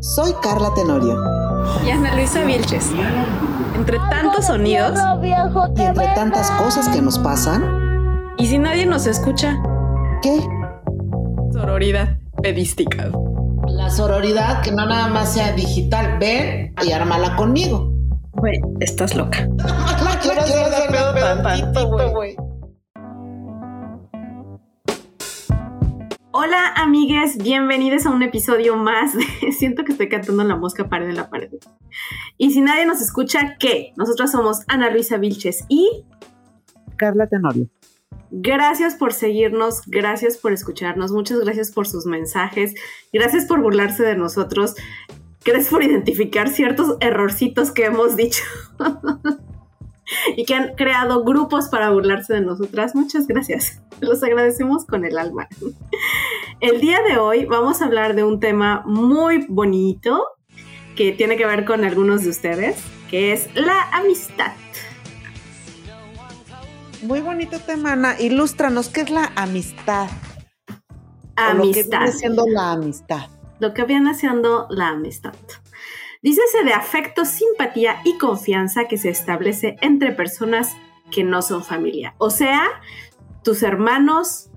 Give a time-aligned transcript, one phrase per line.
[0.00, 1.18] Soy Carla Tenorio.
[1.84, 2.90] Y Ana Luisa Vilches.
[3.74, 4.96] Entre tantos sonidos
[5.76, 8.32] y entre tantas cosas que nos pasan.
[8.38, 9.60] ¿Y si nadie nos escucha?
[10.22, 10.40] ¿Qué?
[11.52, 13.10] Sororidad pedística.
[13.66, 16.18] La sororidad que no nada más sea digital.
[16.20, 17.90] Ven y ármala conmigo.
[18.34, 19.48] Güey, estás loca.
[19.64, 20.38] Hacer
[26.40, 31.08] Hola amigues, bienvenidos a un episodio más de Siento que estoy cantando la mosca pared
[31.08, 31.50] de la pared.
[32.36, 33.92] Y si nadie nos escucha, ¿qué?
[33.96, 36.04] Nosotros somos Ana Luisa Vilches y
[36.94, 37.66] Carla Tenorio.
[38.30, 42.72] Gracias por seguirnos, gracias por escucharnos, muchas gracias por sus mensajes,
[43.12, 44.76] gracias por burlarse de nosotros,
[45.44, 48.44] gracias por identificar ciertos errorcitos que hemos dicho
[50.36, 52.94] y que han creado grupos para burlarse de nosotras.
[52.94, 55.48] Muchas gracias, los agradecemos con el alma.
[56.60, 60.24] El día de hoy vamos a hablar de un tema muy bonito
[60.96, 64.52] que tiene que ver con algunos de ustedes, que es la amistad.
[67.02, 68.18] Muy bonito tema, Ana.
[68.18, 70.08] Ilústranos, ¿qué es la amistad?
[71.36, 71.54] Amistad.
[71.54, 73.28] lo que viene siendo la amistad.
[73.60, 75.34] Lo que viene siendo la amistad.
[76.22, 80.76] Dícese de afecto, simpatía y confianza que se establece entre personas
[81.10, 82.14] que no son familia.
[82.18, 82.64] O sea,
[83.42, 84.50] tus hermanos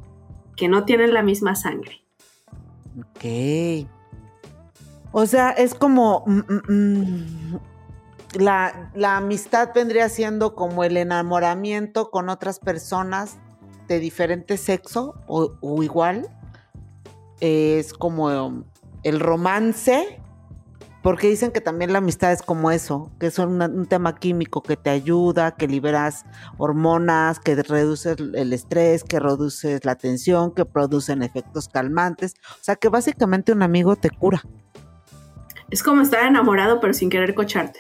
[0.56, 2.04] que no tienen la misma sangre.
[3.00, 3.88] Ok.
[5.12, 6.24] O sea, es como...
[6.26, 7.60] mm, mm, mm,
[8.36, 13.38] la, la amistad vendría siendo como el enamoramiento con otras personas
[13.90, 16.30] de diferente sexo o, o igual.
[17.42, 18.64] Es como
[19.04, 20.21] el romance,
[21.02, 24.62] porque dicen que también la amistad es como eso, que es un, un tema químico
[24.62, 26.26] que te ayuda, que liberas
[26.58, 32.36] hormonas, que reduces el estrés, que reduces la tensión, que producen efectos calmantes.
[32.54, 34.44] O sea que básicamente un amigo te cura.
[35.72, 37.80] Es como estar enamorado pero sin querer cocharte.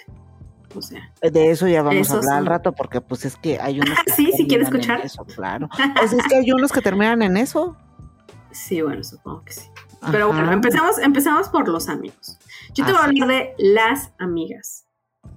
[0.74, 2.50] O sea, De eso ya vamos Eso a hablar al sí.
[2.50, 5.02] rato, porque pues es que hay unos que Sí, si quieres escuchar.
[5.02, 5.70] Eso, claro.
[5.98, 7.76] Pues es que hay unos que terminan en eso.
[8.52, 9.68] sí, bueno, supongo que sí.
[10.10, 12.38] Pero bueno, empezamos, empezamos por los amigos.
[12.74, 14.86] Yo te voy a Así hablar de las amigas.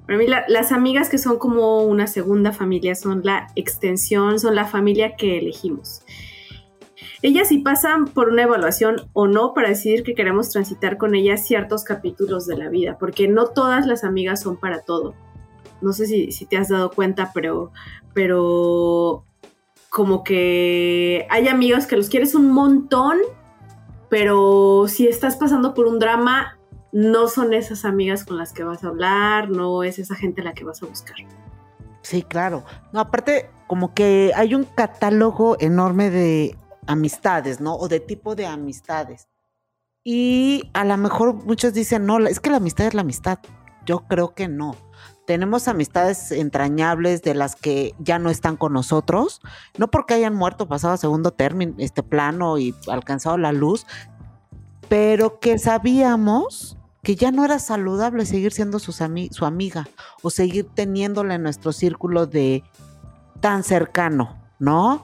[0.07, 4.55] Para mí, la- las amigas que son como una segunda familia son la extensión, son
[4.55, 6.03] la familia que elegimos.
[7.23, 11.47] Ellas sí pasan por una evaluación o no para decidir que queremos transitar con ellas
[11.47, 15.15] ciertos capítulos de la vida, porque no todas las amigas son para todo.
[15.81, 17.73] No sé si, si te has dado cuenta, pero,
[18.13, 19.25] pero
[19.91, 23.19] como que hay amigos que los quieres un montón,
[24.15, 26.57] pero si estás pasando por un drama,
[26.93, 30.55] no son esas amigas con las que vas a hablar, no es esa gente la
[30.55, 31.17] que vas a buscar.
[32.03, 32.63] Sí, claro.
[32.93, 37.75] No, aparte, como que hay un catálogo enorme de amistades, ¿no?
[37.75, 39.27] O de tipo de amistades.
[40.05, 43.41] Y a lo mejor muchos dicen, no, es que la amistad es la amistad.
[43.85, 44.77] Yo creo que no.
[45.27, 49.41] Tenemos amistades entrañables de las que ya no están con nosotros,
[49.79, 53.87] no porque hayan muerto, pasado a segundo término, este plano y alcanzado la luz,
[54.89, 59.87] pero que sabíamos que ya no era saludable seguir siendo sus ami- su amiga
[60.23, 62.63] o seguir teniéndola en nuestro círculo de
[63.41, 65.03] tan cercano, ¿no?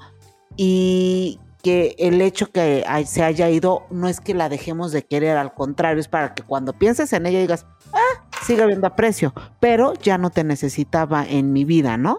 [0.56, 5.36] Y que el hecho que se haya ido no es que la dejemos de querer,
[5.36, 9.94] al contrario, es para que cuando pienses en ella digas, ah, sigue habiendo aprecio, pero
[9.94, 12.18] ya no te necesitaba en mi vida, ¿no?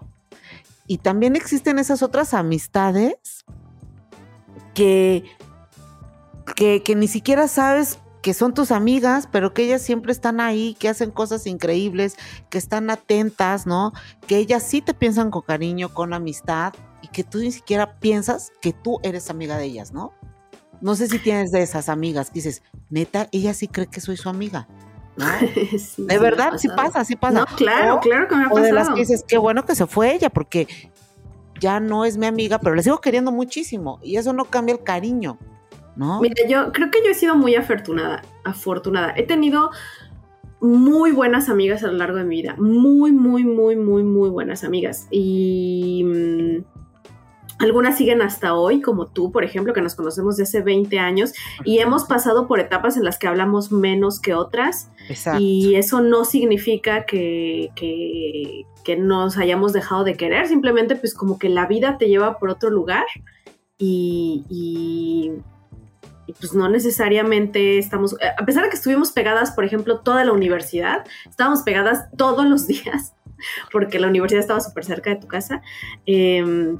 [0.87, 3.45] Y también existen esas otras amistades
[4.73, 5.23] que,
[6.55, 10.75] que, que ni siquiera sabes que son tus amigas, pero que ellas siempre están ahí,
[10.79, 12.17] que hacen cosas increíbles,
[12.49, 13.93] que están atentas, ¿no?
[14.27, 18.51] Que ellas sí te piensan con cariño, con amistad, y que tú ni siquiera piensas
[18.61, 20.13] que tú eres amiga de ellas, ¿no?
[20.81, 24.17] No sé si tienes de esas amigas que dices, neta, ella sí cree que soy
[24.17, 24.67] su amiga.
[25.21, 25.27] ¿No?
[25.79, 26.87] Sí, De verdad, sí pasado.
[26.91, 27.39] pasa, sí pasa.
[27.39, 28.95] No, claro, O- claro que me ha O de las pasado.
[28.95, 30.67] que dices, qué bueno que se fue ella, porque
[31.59, 33.99] ya no es mi amiga, pero la sigo queriendo muchísimo.
[34.01, 35.37] Y eso no cambia el cariño,
[35.95, 36.19] ¿no?
[36.21, 39.13] Mira, yo creo que yo he sido muy afortunada, afortunada.
[39.15, 39.69] He tenido
[40.59, 44.63] muy buenas amigas a lo largo de mi vida, muy, muy, muy, muy, muy buenas
[44.63, 45.07] amigas.
[45.09, 46.63] Y mm,
[47.61, 51.33] algunas siguen hasta hoy, como tú, por ejemplo, que nos conocemos de hace 20 años
[51.63, 54.89] y hemos pasado por etapas en las que hablamos menos que otras.
[55.07, 55.41] Exacto.
[55.41, 61.37] Y eso no significa que, que, que nos hayamos dejado de querer, simplemente pues como
[61.37, 63.05] que la vida te lleva por otro lugar
[63.77, 65.31] y, y,
[66.27, 70.23] y, pues no necesariamente estamos, eh, a pesar de que estuvimos pegadas, por ejemplo, toda
[70.25, 73.13] la universidad, estábamos pegadas todos los días,
[73.71, 75.61] porque la universidad estaba súper cerca de tu casa.
[76.05, 76.75] Eh,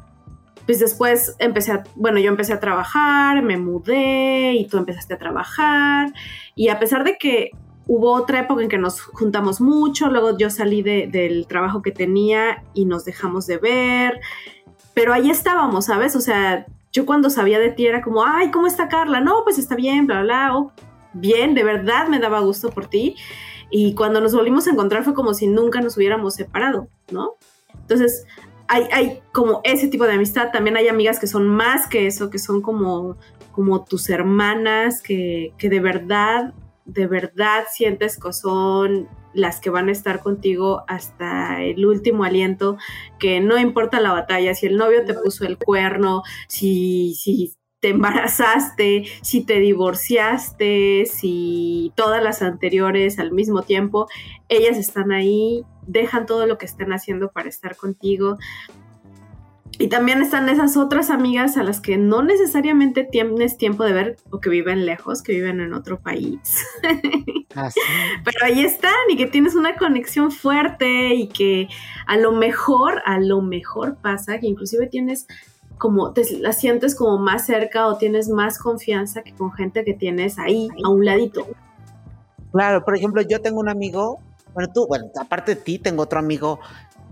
[0.65, 5.17] pues después empecé a, bueno, yo empecé a trabajar, me mudé y tú empezaste a
[5.17, 6.13] trabajar.
[6.55, 7.51] Y a pesar de que
[7.87, 12.63] hubo otra época en que nos juntamos mucho, luego yo salí del trabajo que tenía
[12.73, 14.21] y nos dejamos de ver,
[14.93, 16.15] pero ahí estábamos, ¿sabes?
[16.15, 19.21] O sea, yo cuando sabía de ti era como, ay, ¿cómo está Carla?
[19.21, 20.71] No, pues está bien, bla, bla, oh,
[21.13, 23.15] bien, de verdad me daba gusto por ti.
[23.69, 27.35] Y cuando nos volvimos a encontrar fue como si nunca nos hubiéramos separado, ¿no?
[27.73, 28.25] Entonces,
[28.71, 30.51] hay, hay como ese tipo de amistad.
[30.51, 33.17] También hay amigas que son más que eso, que son como,
[33.51, 36.53] como tus hermanas, que, que de verdad
[36.85, 42.77] de verdad sientes que son las que van a estar contigo hasta el último aliento,
[43.19, 47.89] que no importa la batalla, si el novio te puso el cuerno, si, si te
[47.89, 54.07] embarazaste, si te divorciaste, si todas las anteriores al mismo tiempo,
[54.49, 58.37] ellas están ahí, dejan todo lo que están haciendo para estar contigo.
[59.79, 64.17] Y también están esas otras amigas a las que no necesariamente tienes tiempo de ver
[64.29, 66.39] o que viven lejos, que viven en otro país.
[67.53, 67.69] Ah,
[68.23, 71.67] Pero ahí están y que tienes una conexión fuerte y que
[72.07, 75.27] a lo mejor, a lo mejor pasa que inclusive tienes
[75.77, 79.95] como te la sientes como más cerca o tienes más confianza que con gente que
[79.95, 81.47] tienes ahí a un ladito.
[82.51, 84.19] Claro, por ejemplo, yo tengo un amigo,
[84.53, 86.59] bueno, tú, bueno, aparte de ti, tengo otro amigo,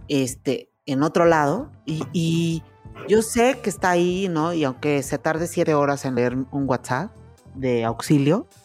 [0.08, 2.64] este, en otro lado y,
[3.08, 4.54] yo sé que está ahí, ¿no?
[4.54, 7.12] Y aunque se tarde siete horas en leer un WhatsApp
[7.56, 8.48] de auxilio.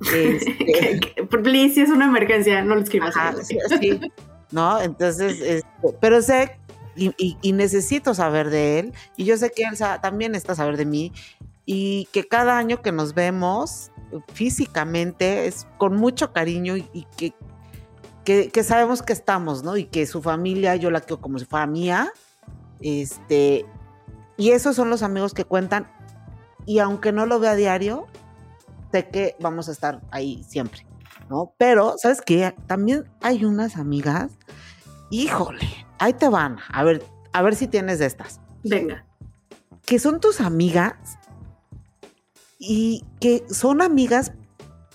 [0.00, 3.14] Este, Please, es una emergencia, no lo escribas.
[3.80, 4.00] sí,
[4.50, 4.80] ¿no?
[4.80, 6.56] Entonces, este, pero sé
[6.96, 10.86] y, necesito saber de él y yo sé que él también está a saber de
[10.86, 11.12] mí
[11.66, 13.90] y que cada año que nos vemos
[14.32, 17.34] físicamente es con mucho cariño y que
[18.24, 19.76] que, sabemos que estamos, ¿no?
[19.76, 22.12] Y que su familia yo la quiero como si fuera mía.
[22.80, 23.66] Este,
[24.36, 25.90] y esos son los amigos que cuentan.
[26.66, 28.06] Y aunque no lo vea a diario,
[28.92, 30.86] sé que vamos a estar ahí siempre,
[31.28, 31.54] ¿no?
[31.58, 32.54] Pero, ¿sabes qué?
[32.66, 34.30] También hay unas amigas,
[35.10, 36.58] híjole, ahí te van.
[36.70, 37.02] A ver,
[37.32, 38.40] a ver si tienes de estas.
[38.62, 39.06] Venga.
[39.84, 40.94] Que son tus amigas
[42.58, 44.32] y que son amigas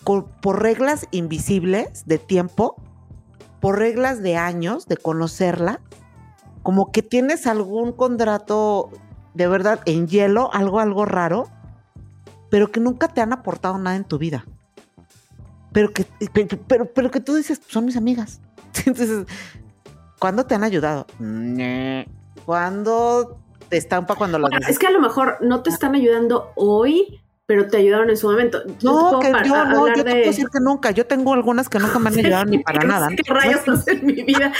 [0.04, 2.85] por reglas invisibles de tiempo
[3.66, 5.80] por reglas de años de conocerla,
[6.62, 8.92] como que tienes algún contrato
[9.34, 11.50] de verdad en hielo, algo, algo raro,
[12.52, 14.46] pero que nunca te han aportado nada en tu vida.
[15.74, 16.06] Pero que,
[16.68, 18.40] pero, pero que tú dices, son mis amigas.
[18.86, 19.26] Entonces,
[20.20, 21.08] ¿cuándo te han ayudado?
[22.46, 27.20] ¿Cuándo te estampa cuando lo Es que a lo mejor no te están ayudando hoy,
[27.46, 28.64] pero te ayudaron en su momento.
[28.82, 30.92] No, que yo no, yo te puedo decir que nunca.
[30.92, 33.10] Yo tengo algunas que nunca me han ayudado ni para nada.
[33.10, 34.52] ¿Qué rayos en mi vida?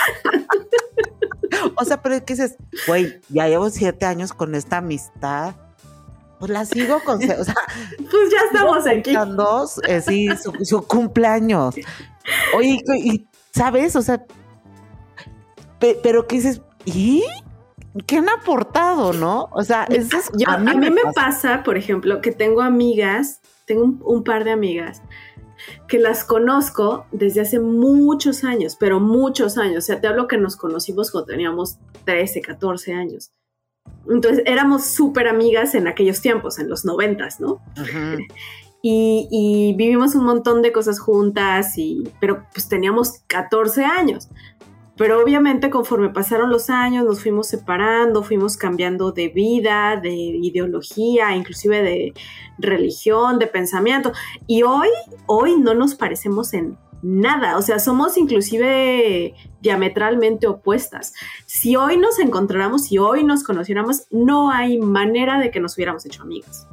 [1.76, 2.58] o sea, pero ¿qué dices?
[2.88, 5.56] Güey, ya llevo siete años con esta amistad.
[6.40, 7.18] Pues la sigo con...
[7.18, 7.36] O sea,
[7.98, 9.16] pues ya estamos aquí.
[9.36, 10.28] Dos, eh, sí,
[10.64, 11.76] su, cumpleaños.
[12.56, 13.96] Oye, y, ¿sabes?
[13.96, 14.24] O sea,
[16.04, 16.62] pero ¿qué dices?
[16.86, 17.24] ¿Y?
[18.06, 19.50] ¿Qué han aportado, no?
[19.52, 20.10] O sea, es,
[20.46, 21.64] a mí, me, pasa.
[21.64, 25.02] por ejemplo, que tengo amigas, tengo un, par de amigas
[25.88, 29.78] que las conozco desde hace muchos años, pero muchos años.
[29.78, 33.32] O sea, te hablo que nos conocimos cuando teníamos 13, 14 años.
[34.10, 37.62] Entonces éramos súper amigas en aquellos tiempos, en los noventas, ¿no?
[38.88, 44.30] Y, y, vivimos un montón de cosas juntas, y, pero pues teníamos 14 años.
[44.98, 51.36] Pero obviamente conforme pasaron los años nos fuimos separando, fuimos cambiando de vida, de ideología,
[51.36, 52.14] inclusive de
[52.58, 54.14] religión, de pensamiento.
[54.48, 54.90] Y hoy,
[55.26, 61.14] hoy no nos parecemos en nada, o sea, somos inclusive diametralmente opuestas.
[61.46, 66.06] Si hoy nos encontráramos, si hoy nos conociéramos, no hay manera de que nos hubiéramos
[66.06, 66.68] hecho amigas.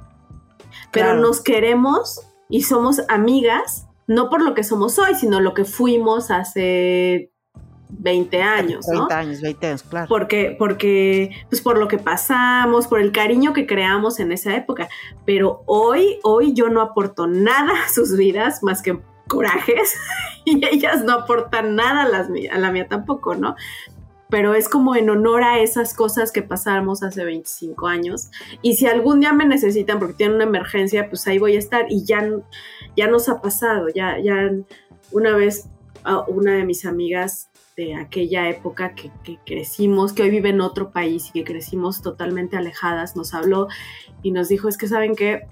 [0.91, 5.65] Pero nos queremos y somos amigas, no por lo que somos hoy, sino lo que
[5.65, 7.32] fuimos hace
[7.99, 9.07] 20 años, ¿no?
[9.07, 10.07] 30 años, 20 años, claro.
[10.09, 14.89] Porque, porque, pues por lo que pasamos, por el cariño que creamos en esa época.
[15.27, 19.95] Pero hoy, hoy yo no aporto nada a sus vidas más que corajes
[20.45, 23.55] y ellas no aportan nada a, las, a la mía tampoco, ¿no?
[24.29, 28.31] Pero es como en honor a esas cosas que pasamos hace 25 años.
[28.63, 31.85] Y si algún día me necesitan porque tienen una emergencia, pues ahí voy a estar.
[31.91, 32.27] Y ya,
[32.97, 34.51] ya nos ha pasado, ya, ya
[35.11, 35.69] una vez
[36.29, 39.11] una de mis amigas de aquella época que,
[39.47, 43.69] crecimos, que hoy vive en otro país y que crecimos totalmente alejadas, nos habló
[44.23, 45.47] y nos dijo, es que saben que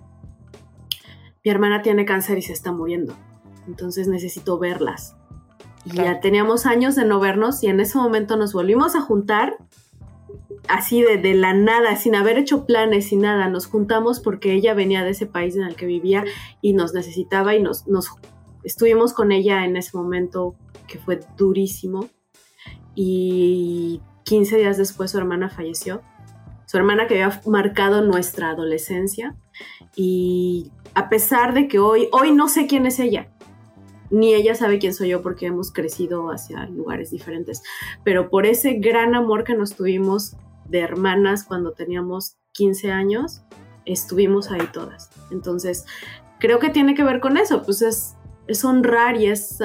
[1.45, 3.15] mi hermana tiene cáncer y se está muriendo,
[3.67, 5.17] entonces necesito verlas.
[5.87, 9.57] Y ya teníamos años de no vernos y en ese momento nos volvimos a juntar,
[10.69, 14.75] así de, de, la nada, sin haber hecho planes, sin nada, nos juntamos porque ella
[14.75, 16.25] venía de ese país en el que vivía
[16.61, 18.11] y nos necesitaba y nos, nos
[18.65, 20.55] estuvimos con ella en ese momento
[20.87, 22.09] que fue durísimo
[22.95, 26.03] y 15 días después su hermana falleció.
[26.67, 29.37] Su hermana que había marcado nuestra adolescencia
[29.97, 33.29] y a pesar de que hoy, hoy no sé quién es ella,
[34.11, 37.63] ni ella sabe quién soy yo porque hemos crecido hacia lugares diferentes,
[38.05, 40.37] pero por ese gran amor que nos tuvimos
[40.69, 43.43] de hermanas cuando teníamos 15 años,
[43.85, 45.11] estuvimos ahí todas.
[45.31, 45.87] Entonces,
[46.39, 49.59] creo que tiene que ver con eso, pues es, es honrar y es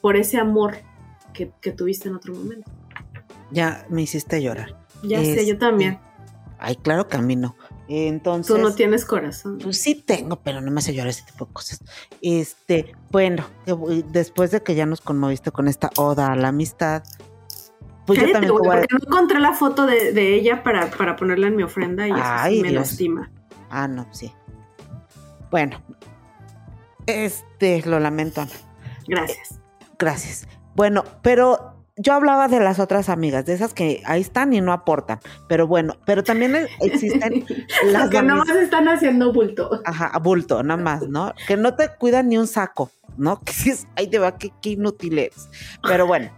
[0.00, 0.78] por ese amor
[1.32, 2.70] que, tuviste en otro momento.
[3.50, 4.76] Ya me hiciste llorar.
[5.02, 6.00] Ya sé, yo también.
[6.58, 7.56] Ay, claro que a mí no.
[7.88, 8.54] Entonces.
[8.54, 9.58] Tú no tienes corazón.
[9.62, 11.82] Pues sí tengo, pero no me hace llorar ese tipo de cosas.
[12.20, 13.46] Este, bueno,
[14.10, 17.04] después de que ya nos conmoviste con esta oda a la amistad,
[18.06, 18.52] pues yo también.
[18.52, 22.60] porque no encontré la foto de, ella para, para, ponerla en mi ofrenda y Ay,
[22.62, 23.30] me lastima.
[23.70, 24.32] Ah, no, sí.
[25.50, 25.80] Bueno,
[27.08, 28.46] este, lo lamento.
[29.06, 29.60] Gracias.
[29.98, 30.48] Gracias.
[30.76, 34.72] Bueno, pero yo hablaba de las otras amigas, de esas que ahí están y no
[34.72, 35.18] aportan.
[35.48, 37.44] Pero bueno, pero también e, existen
[37.86, 39.80] las que más están haciendo bulto.
[39.84, 41.32] Ajá, bulto, nada más, ¿no?
[41.46, 43.40] Que no te cuidan ni un saco, ¿no?
[43.44, 45.48] Que si es, ahí te va, qué, qué inútil eres.
[45.82, 46.30] Pero bueno,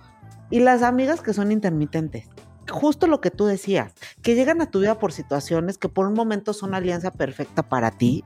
[0.51, 2.29] y las amigas que son intermitentes
[2.71, 6.15] justo lo que tú decías, que llegan a tu vida por situaciones que por un
[6.15, 8.25] momento son alianza perfecta para ti,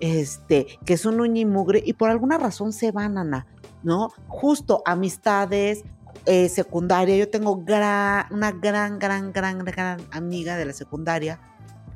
[0.00, 1.46] este, que son uña y
[1.84, 3.46] y por alguna razón se van, Ana,
[3.82, 4.12] ¿no?
[4.28, 5.84] Justo amistades,
[6.24, 11.38] eh, secundaria, yo tengo una gran, gran, gran, gran amiga de la secundaria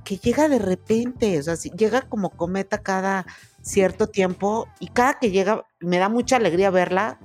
[0.04, 3.26] que llega de repente, o sea, llega como cometa cada
[3.62, 7.18] cierto tiempo y cada que llega me da mucha alegría verla,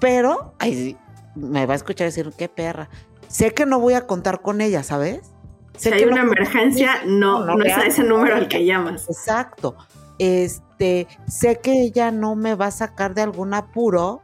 [0.00, 0.96] pero, ay,
[1.34, 2.88] me va a escuchar decir, qué perra,
[3.28, 5.33] sé que no voy a contar con ella, ¿sabes?
[5.76, 9.08] Si hay una emergencia, no, no, es a ese número al que llamas.
[9.08, 9.76] Exacto.
[10.18, 14.22] Este, sé que ella no me va a sacar de algún apuro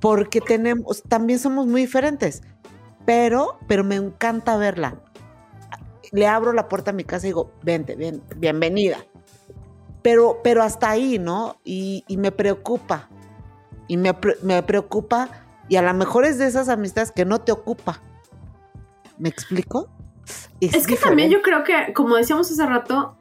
[0.00, 2.42] porque tenemos, también somos muy diferentes,
[3.04, 5.00] pero, pero me encanta verla.
[6.12, 8.98] Le abro la puerta a mi casa y digo, vente, bien, bienvenida.
[10.02, 11.56] Pero, pero hasta ahí, ¿no?
[11.64, 13.08] Y, me preocupa.
[13.88, 15.28] Y me, me preocupa
[15.68, 18.00] y a lo mejor es de esas amistades que no te ocupa.
[19.18, 19.88] ¿Me explico?
[20.60, 23.16] Es, que también yo creo que, como decíamos hace rato,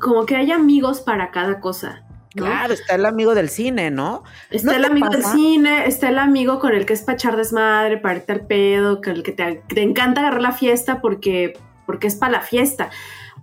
[0.00, 2.02] como que hay amigos para cada cosa.
[2.34, 4.22] Claro, está el amigo del cine, ¿no?
[4.50, 7.96] Está el amigo del cine, está el amigo con el que es para echar desmadre,
[7.96, 11.54] para irte al pedo, con el que te, te encanta agarrar la fiesta porque,
[11.86, 12.90] porque es para la fiesta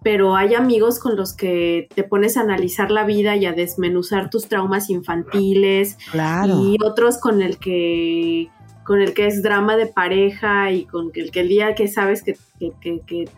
[0.03, 4.29] pero hay amigos con los que te pones a analizar la vida y a desmenuzar
[4.29, 5.97] tus traumas infantiles.
[6.11, 6.59] Claro.
[6.61, 8.49] Y otros con el que
[8.83, 12.23] con el que es drama de pareja y con el que el día que sabes
[12.23, 12.37] que,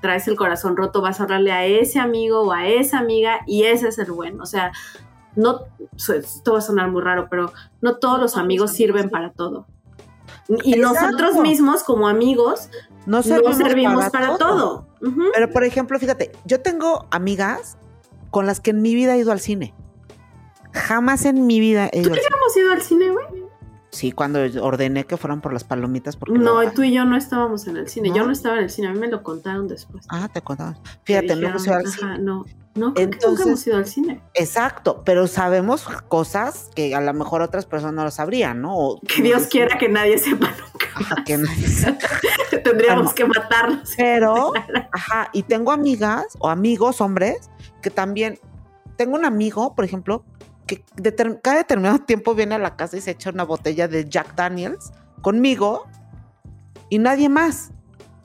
[0.01, 3.63] traes el corazón roto vas a hablarle a ese amigo o a esa amiga y
[3.63, 4.43] ese es el bueno.
[4.43, 4.71] O sea,
[5.35, 5.61] no,
[5.95, 9.67] esto va a sonar muy raro, pero no todos los amigos sirven para todo.
[10.63, 12.69] Y nosotros mismos como amigos
[13.05, 14.87] no servimos, para, todo.
[15.33, 17.77] Pero por ejemplo, fíjate, yo tengo amigas
[18.31, 19.73] con las que en mi vida he ido al cine.
[20.73, 22.35] Jamás en mi vida he ido ¿Tú al cine.
[22.35, 23.44] hemos ido al cine, güey?
[23.95, 26.17] Sí, cuando ordené que fueran por las palomitas.
[26.17, 28.11] Porque no, tú y yo no estábamos en el cine.
[28.13, 30.05] Yo no estaba en el cine, a mí me lo contaron después.
[30.09, 30.77] Ah, te contaron.
[31.05, 32.19] Fíjate, no hemos ido al cine.
[32.19, 34.21] No, no, Entonces, hemos ido al cine.
[34.33, 38.99] Exacto, pero sabemos cosas que a lo mejor otras personas no lo sabrían, ¿no?
[39.07, 41.23] que Dios quiera que nadie sepa nunca.
[41.23, 42.05] Que nadie sepa.
[42.65, 43.93] Tendríamos que matarnos.
[43.95, 44.51] Pero,
[44.91, 47.49] ajá, y tengo amigas o amigos, hombres,
[47.81, 48.39] que también.
[48.97, 50.25] Tengo un amigo, por ejemplo,
[50.65, 50.83] que
[51.41, 54.91] cada determinado tiempo viene a la casa y se echa una botella de Jack Daniels
[55.21, 55.85] conmigo
[56.89, 57.71] y nadie más.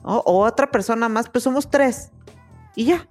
[0.03, 2.11] O otra persona más, pues somos tres.
[2.75, 3.07] Y ya.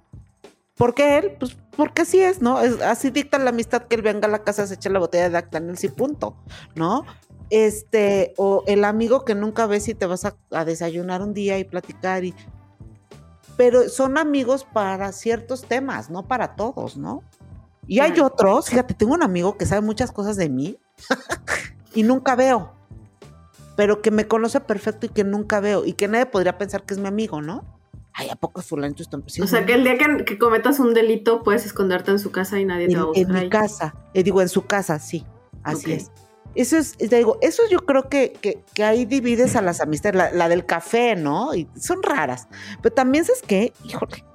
[0.75, 1.35] ¿Por qué él?
[1.39, 2.59] Pues porque así es, ¿no?
[2.61, 5.29] Es, así dicta la amistad que él venga a la casa, se echa la botella
[5.29, 6.35] de Jack Daniels y punto,
[6.75, 7.05] ¿no?
[7.49, 11.59] Este, o el amigo que nunca ves y te vas a, a desayunar un día
[11.59, 12.33] y platicar y...
[13.57, 17.23] Pero son amigos para ciertos temas, no para todos, ¿no?
[17.87, 20.77] Y hay otros, fíjate, tengo un amigo que sabe muchas cosas de mí
[21.95, 22.73] y nunca veo,
[23.75, 26.93] pero que me conoce perfecto y que nunca veo y que nadie podría pensar que
[26.93, 27.65] es mi amigo, ¿no?
[28.13, 31.65] Ay, ¿a poco fulano está O sea, que el día que, cometas un delito puedes
[31.65, 33.25] esconderte en su casa y nadie te va a buscar.
[33.25, 35.25] En mi casa, eh, digo, en su casa, sí,
[35.63, 36.11] así es.
[36.53, 40.31] Eso es, te digo, eso yo creo que, que, ahí divides a las amistades, la,
[40.31, 41.55] la, del café, ¿no?
[41.55, 42.49] Y son raras.
[42.81, 43.71] Pero también, ¿sabes qué?
[43.85, 44.25] Híjole,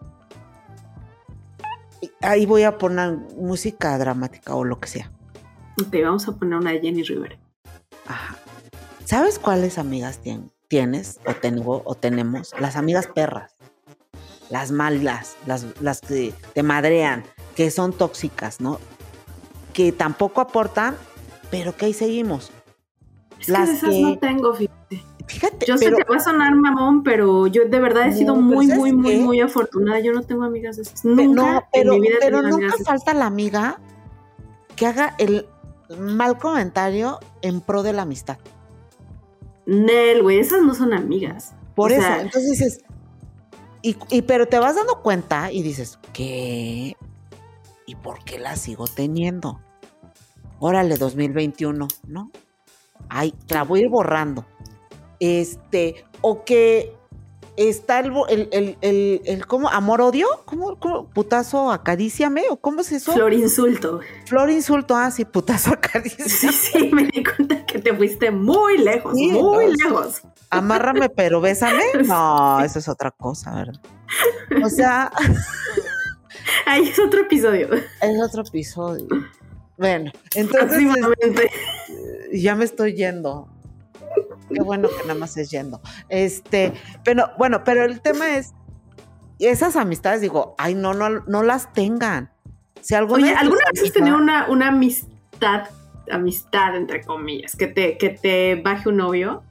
[2.21, 5.13] ahí voy a poner música dramática o lo que sea.
[5.81, 7.39] Ok, vamos a poner una de Jenny Rivera.
[8.07, 8.37] Ajá.
[9.05, 10.21] ¿Sabes cuáles amigas
[10.69, 12.55] tienes o tengo o tenemos?
[12.61, 13.55] Las amigas perras.
[14.51, 18.79] Las malas, las, las que te madrean, que son tóxicas, ¿no?
[19.77, 20.97] que tampoco aportan,
[21.51, 22.51] pero que ahí seguimos.
[23.39, 24.76] Es las que esas no tengo, fíjate.
[25.27, 28.67] Fíjate, yo sé que va a sonar mamón, pero yo de verdad he sido muy,
[28.69, 29.99] muy, muy, muy afortunada.
[29.99, 31.05] Yo no tengo amigas de esas.
[31.05, 33.81] Nunca pero, en mi vida pero nunca falta la amiga
[34.77, 35.47] que haga el
[35.99, 38.39] mal comentario en pro de la amistad.
[39.67, 41.55] Nel, güey, esas no son amigas.
[41.75, 42.85] Por eso, entonces dices,
[43.83, 46.97] y, y, pero te vas dando cuenta y dices, ¿qué?
[47.85, 49.61] ¿Y por qué la sigo teniendo?
[50.59, 52.31] Órale, 2021, ¿no?
[53.09, 54.47] Ay, la voy a ir borrando.
[55.21, 56.97] Este, o que
[57.57, 59.69] está el, el, el, el, ¿cómo?
[59.69, 60.27] ¿Amor-odio?
[60.45, 62.45] ¿Cómo, ¿Cómo, ¿Putazo acaríciame?
[62.51, 63.13] ¿O cómo es eso?
[63.13, 64.01] Florinsulto.
[64.27, 66.31] Florinsulto, ah, sí, putazo acaríciame.
[66.31, 70.23] Sí, sí, me di cuenta que te fuiste muy lejos, muy lejos.
[70.51, 71.83] Amárrame, pero bésame.
[72.07, 73.81] No, eso es otra cosa, ¿verdad?
[74.63, 75.11] O sea.
[76.67, 77.69] Ahí es otro episodio.
[77.73, 79.07] Es otro episodio.
[79.77, 80.81] Bueno, entonces.
[81.19, 81.51] Este,
[82.33, 83.49] ya me estoy yendo.
[84.53, 85.81] Qué bueno que nada más es yendo.
[86.09, 86.73] Este,
[87.05, 88.55] pero bueno, pero el tema es,
[89.39, 92.31] esas amistades, digo, ay, no, no, no las tengan.
[92.81, 95.69] Si alguna Oye, ¿alguna vez has tenido una, una amistad,
[96.11, 99.43] amistad entre comillas, que te, que te baje un novio?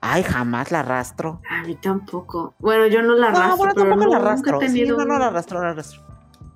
[0.00, 1.40] Ay, jamás la arrastro.
[1.48, 2.54] A mí tampoco.
[2.58, 3.48] Bueno, yo no la arrastro.
[3.48, 4.52] No, bueno, tampoco la arrastro.
[4.52, 4.96] Nunca he tenido...
[4.96, 6.09] Sí, no, no la arrastro, la arrastro.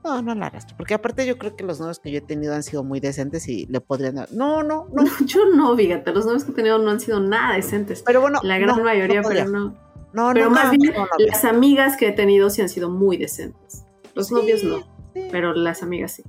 [0.04, 0.76] No, no la arrastro.
[0.76, 3.48] Porque aparte yo creo que los novios que yo he tenido han sido muy decentes
[3.48, 4.30] y le podrían dar.
[4.32, 5.04] No, no, no.
[5.26, 6.12] yo no, fíjate.
[6.12, 8.02] Los novios que he tenido no han sido nada decentes.
[8.04, 8.40] Pero bueno.
[8.42, 9.74] La gran mayoría, pero no.
[10.12, 13.84] No, pero no, más bien, las amigas que he tenido sí han sido muy decentes.
[14.14, 14.86] Los novios no.
[15.12, 16.24] Pero las amigas sí.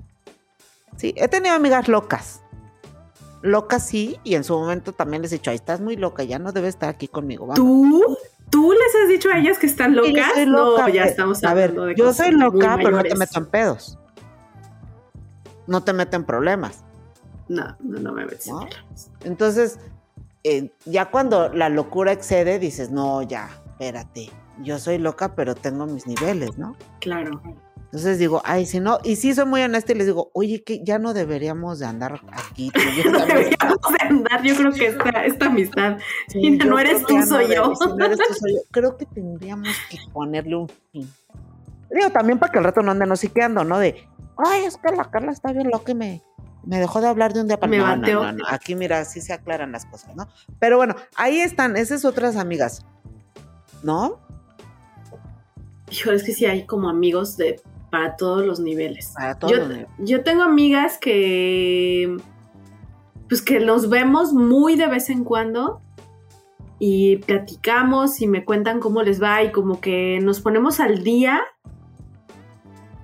[0.97, 2.41] Sí, he tenido amigas locas.
[3.41, 6.39] Locas sí, y en su momento también les he dicho, ahí estás muy loca, ya
[6.39, 7.53] no debes estar aquí conmigo.
[7.53, 8.17] ¿Tú?
[8.49, 10.47] ¿Tú les has dicho a ellas que están locas?
[10.47, 13.45] no, ya estamos hablando a ver, de Yo soy loca, pero no te meto en
[13.47, 13.97] pedos
[15.67, 16.83] no te meten problemas.
[17.47, 18.49] No, no, no me metes
[19.23, 19.79] Entonces,
[20.43, 24.31] eh, ya cuando la locura excede, dices, no, ya, espérate,
[24.61, 26.75] yo soy loca, pero tengo mis niveles, ¿no?
[27.01, 27.41] Claro.
[27.95, 30.83] Entonces digo, ay, si no, y sí soy muy honesta y les digo, oye, que
[30.83, 32.69] ya no deberíamos de andar aquí.
[33.09, 35.97] no deberíamos de andar, yo creo que esta, esta amistad,
[36.65, 37.71] no eres tú, soy yo.
[37.95, 38.59] no eres tú, soy yo.
[38.71, 41.09] Creo que tendríamos que ponerle un fin.
[41.89, 43.79] Digo, también para que el rato no anden ando, ¿no?
[43.79, 44.05] De,
[44.45, 46.21] ay, es que la Carla está bien loca y me,
[46.65, 49.31] me dejó de hablar de un día para me no, no, Aquí, mira, así se
[49.31, 50.27] aclaran las cosas, ¿no?
[50.59, 52.85] Pero bueno, ahí están, esas otras amigas,
[53.83, 54.19] ¿no?
[55.89, 57.61] Híjole, es que sí hay como amigos de
[57.95, 59.13] para todos los niveles.
[59.15, 59.89] Para todos yo, los niveles.
[59.99, 62.17] yo tengo amigas que
[63.29, 65.81] pues que nos vemos muy de vez en cuando
[66.77, 71.41] y platicamos y me cuentan cómo les va y como que nos ponemos al día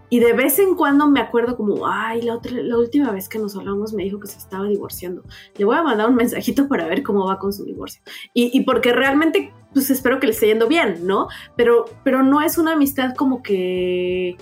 [0.10, 3.40] y de vez en cuando me acuerdo como, ay, la, otra, la última vez que
[3.40, 5.24] nos hablamos me dijo que se estaba divorciando.
[5.56, 8.02] Le voy a mandar un mensajito para ver cómo va con su divorcio.
[8.34, 11.30] Y, porque realmente, pues espero que le esté yendo bien, ¿no?
[11.56, 14.36] Pero, pero no es una amistad como que,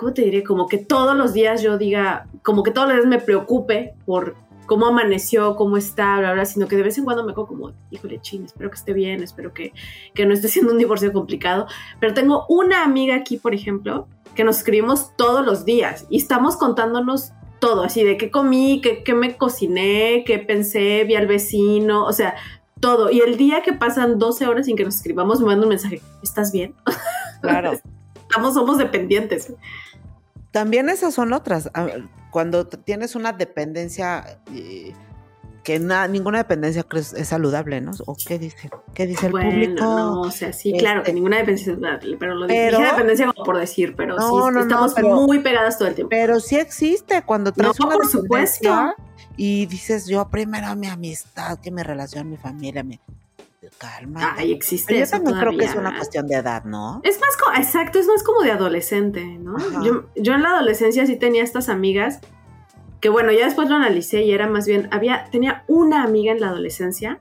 [0.00, 0.42] ¿cómo te diré?
[0.42, 4.34] Como que todos los días yo diga, como que todos los días me preocupe por
[4.64, 7.72] cómo amaneció, cómo está, bla, bla, sino que de vez en cuando me hago como,
[7.90, 9.74] híjole, ching, espero que esté bien, espero que,
[10.14, 11.66] que no esté siendo un divorcio complicado.
[12.00, 16.56] Pero tengo una amiga aquí, por ejemplo, que nos escribimos todos los días y estamos
[16.56, 22.06] contándonos todo, así de qué comí, qué, qué me cociné, qué pensé, vi al vecino,
[22.06, 22.36] o sea,
[22.80, 23.10] todo.
[23.10, 26.00] Y el día que pasan 12 horas sin que nos escribamos, me manda un mensaje,
[26.22, 26.74] ¿estás bien?
[27.42, 27.72] Claro.
[28.30, 29.52] Estamos, somos dependientes.
[30.50, 31.70] También esas son otras.
[32.30, 34.92] Cuando tienes una dependencia eh,
[35.62, 37.92] que ninguna dependencia es saludable, ¿no?
[38.06, 38.70] ¿O qué dice?
[38.94, 39.84] ¿Qué dice el bueno, público?
[39.84, 43.26] No, o sea, sí, claro, que este ninguna dependencia es saludable, pero lo dije dependencia
[43.32, 46.10] como por decir, pero sí, estamos muy pegadas todo el tiempo.
[46.10, 48.94] Pero sí existe cuando traes no, por supuesto.
[49.36, 52.98] y dices, yo primero mi amistad, que mi relación, mi familia, mi
[53.78, 54.34] calma.
[54.36, 54.98] Ay, existe.
[54.98, 57.00] yo también creo que es una cuestión de edad, ¿no?
[57.04, 59.56] Es más, exacto, es más como de adolescente, ¿no?
[59.84, 62.20] Yo, yo en la adolescencia sí tenía estas amigas
[63.00, 66.40] que bueno, ya después lo analicé y era más bien, había, tenía una amiga en
[66.40, 67.18] la adolescencia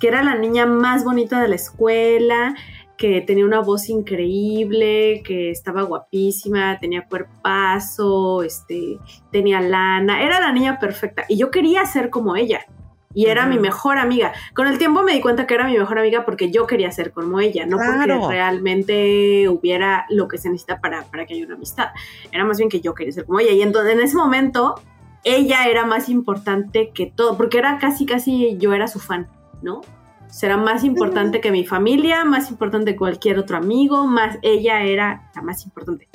[0.00, 2.56] que era la niña más bonita de la escuela,
[2.96, 8.98] que tenía una voz increíble, que estaba guapísima, tenía cuerpazo, este,
[9.30, 12.66] tenía lana, era la niña perfecta y yo quería ser como ella.
[13.14, 14.32] Y era mi mejor amiga.
[14.54, 17.12] Con el tiempo me di cuenta que era mi mejor amiga porque yo quería ser
[17.12, 21.56] como ella, no porque realmente hubiera lo que se necesita para, para que haya una
[21.56, 21.88] amistad.
[22.30, 23.52] Era más bien que yo quería ser como ella.
[23.52, 24.76] Y entonces en ese momento
[25.24, 29.28] ella era más importante que todo, porque era casi, casi yo era su fan,
[29.62, 29.82] ¿no?
[30.28, 35.30] Será más importante que mi familia, más importante que cualquier otro amigo, más ella era
[35.34, 36.08] la más importante,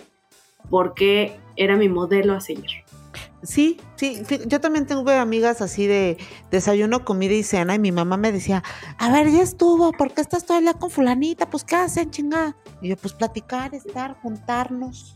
[0.69, 2.86] porque era mi modelo a seguir.
[3.43, 6.17] Sí, sí, yo también tengo amigas así de
[6.49, 8.63] desayuno, comida y cena y mi mamá me decía,
[8.97, 11.47] a ver, ya estuvo, ¿por qué estás todavía con fulanita?
[11.47, 12.55] Pues, ¿qué hacen, chingada?
[12.81, 15.15] Y yo, pues, platicar, estar, juntarnos,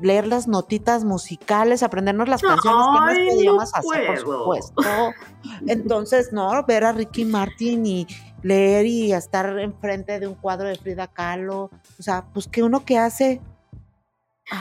[0.00, 4.82] leer las notitas musicales, aprendernos las canciones que más podíamos hacer, por supuesto.
[5.66, 8.06] Entonces, no, ver a Ricky Martin y
[8.42, 12.84] leer y estar enfrente de un cuadro de Frida Kahlo, o sea, pues, ¿qué uno
[12.84, 13.40] que hace?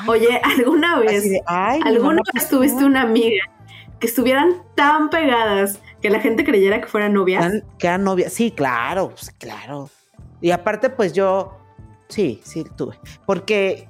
[0.07, 3.43] Oye, ¿alguna vez, alguna vez tuviste una amiga
[3.99, 7.63] que estuvieran tan pegadas que la gente creyera que fueran novias?
[7.77, 9.89] Que eran novias, sí, claro, pues, claro.
[10.41, 11.57] Y aparte, pues yo,
[12.07, 12.99] sí, sí tuve.
[13.25, 13.89] Porque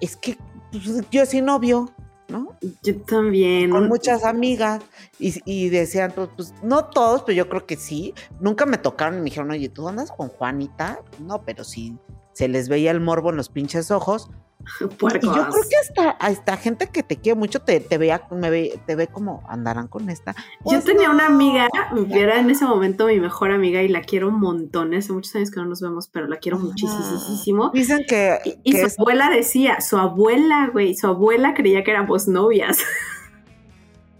[0.00, 0.36] es que
[0.70, 1.90] pues, yo sí novio,
[2.28, 2.56] ¿no?
[2.82, 3.70] Yo también.
[3.70, 4.82] Con muchas amigas
[5.18, 8.12] y, decían, pues, pues, no todos, pero yo creo que sí.
[8.40, 11.00] Nunca me tocaron y me dijeron, oye, ¿tú andas con Juanita?
[11.20, 11.96] No, pero sí
[12.32, 14.28] se les veía el morbo en los pinches ojos.
[14.80, 18.80] Y yo creo que hasta, gente que te quiere mucho te, te vea, me ve,
[18.86, 20.32] te ve como andarán con esta.
[20.32, 21.68] yo pues tenía una amiga,
[22.10, 24.94] era en ese momento mi mejor amiga y la quiero un montón.
[24.94, 27.70] Hace muchos años que no nos vemos, pero la quiero muchísimo.
[27.72, 28.38] Dicen que.
[28.64, 32.78] Y, su abuela decía, su abuela, güey, su abuela creía que éramos novias.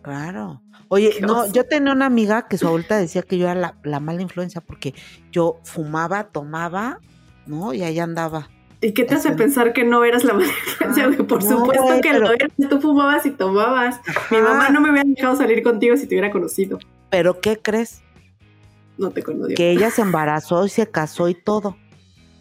[0.03, 0.63] Claro.
[0.87, 3.99] Oye, no, yo tenía una amiga que su abuela decía que yo era la, la
[3.99, 4.95] mala influencia porque
[5.33, 7.01] yo fumaba, tomaba,
[7.45, 7.75] ¿no?
[7.75, 8.49] Y ahí andaba.
[8.81, 11.25] ¿Y qué te hace pensar que no eras la mala influencia?
[11.27, 12.51] Por supuesto que lo eras.
[12.69, 14.01] Tú fumabas y tomabas.
[14.31, 16.79] Mi mamá no me hubiera dejado salir contigo si te hubiera conocido.
[17.11, 18.03] ¿Pero qué crees?
[18.99, 19.55] No te conozco.
[19.55, 21.77] Que ella se embarazó y se casó y todo.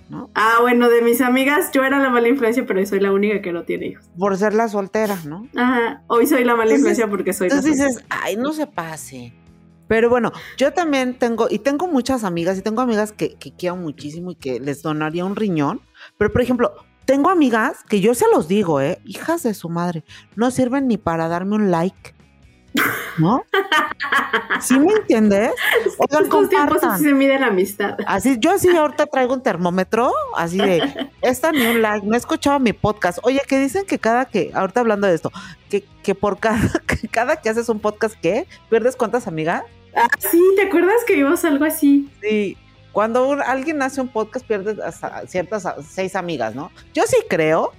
[0.10, 0.30] ¿no?
[0.36, 3.52] Ah, bueno, de mis amigas yo era la mala influencia, pero soy la única que
[3.52, 4.06] no tiene hijos.
[4.17, 5.48] Por ser la soltera, ¿no?
[5.56, 9.34] Ajá, hoy soy la mala influencia porque soy entonces la dices, ay, no se pase.
[9.88, 13.76] Pero bueno, yo también tengo, y tengo muchas amigas, y tengo amigas que, que quiero
[13.76, 15.82] muchísimo y que les donaría un riñón,
[16.17, 16.73] pero, por ejemplo,
[17.06, 18.99] tengo amigas que yo se los digo, ¿eh?
[19.06, 20.04] Hijas de su madre,
[20.36, 22.13] no sirven ni para darme un like.
[23.17, 23.45] ¿No?
[24.60, 25.51] ¿Sí me entiendes?
[25.97, 27.97] Oigan, Estos tiempos así se mide la amistad.
[28.06, 32.17] Así, yo así ahorita traigo un termómetro, así de, esta ni un like, no he
[32.17, 33.19] escuchado mi podcast.
[33.23, 35.32] Oye, que dicen que cada que, ahorita hablando de esto,
[35.69, 38.47] que, que por cada, que cada que haces un podcast, ¿qué?
[38.69, 39.63] ¿Pierdes cuántas amigas?
[39.95, 42.10] Ah, sí, ¿te acuerdas que vimos algo así?
[42.21, 42.58] Sí,
[42.95, 46.71] cuando alguien hace un podcast pierde hasta ciertas seis amigas, ¿no?
[46.93, 47.73] Yo sí creo,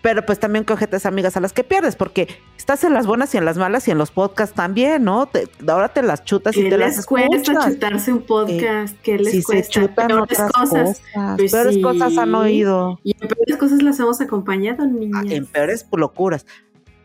[0.00, 3.38] pero pues también cogetes amigas a las que pierdes, porque estás en las buenas y
[3.38, 5.28] en las malas y en los podcasts también, ¿no?
[5.66, 7.26] ahora te las chutas y te las escuchas.
[7.30, 8.94] cuesta chutarse un podcast?
[8.94, 9.64] Eh, ¿Qué les si cuesta?
[9.64, 11.02] Se chutan peores otras cosas.
[11.36, 13.00] Pues peores cosas han oído.
[13.02, 15.24] Y en peores cosas las hemos acompañado, niñas.
[15.32, 16.46] en peores locuras.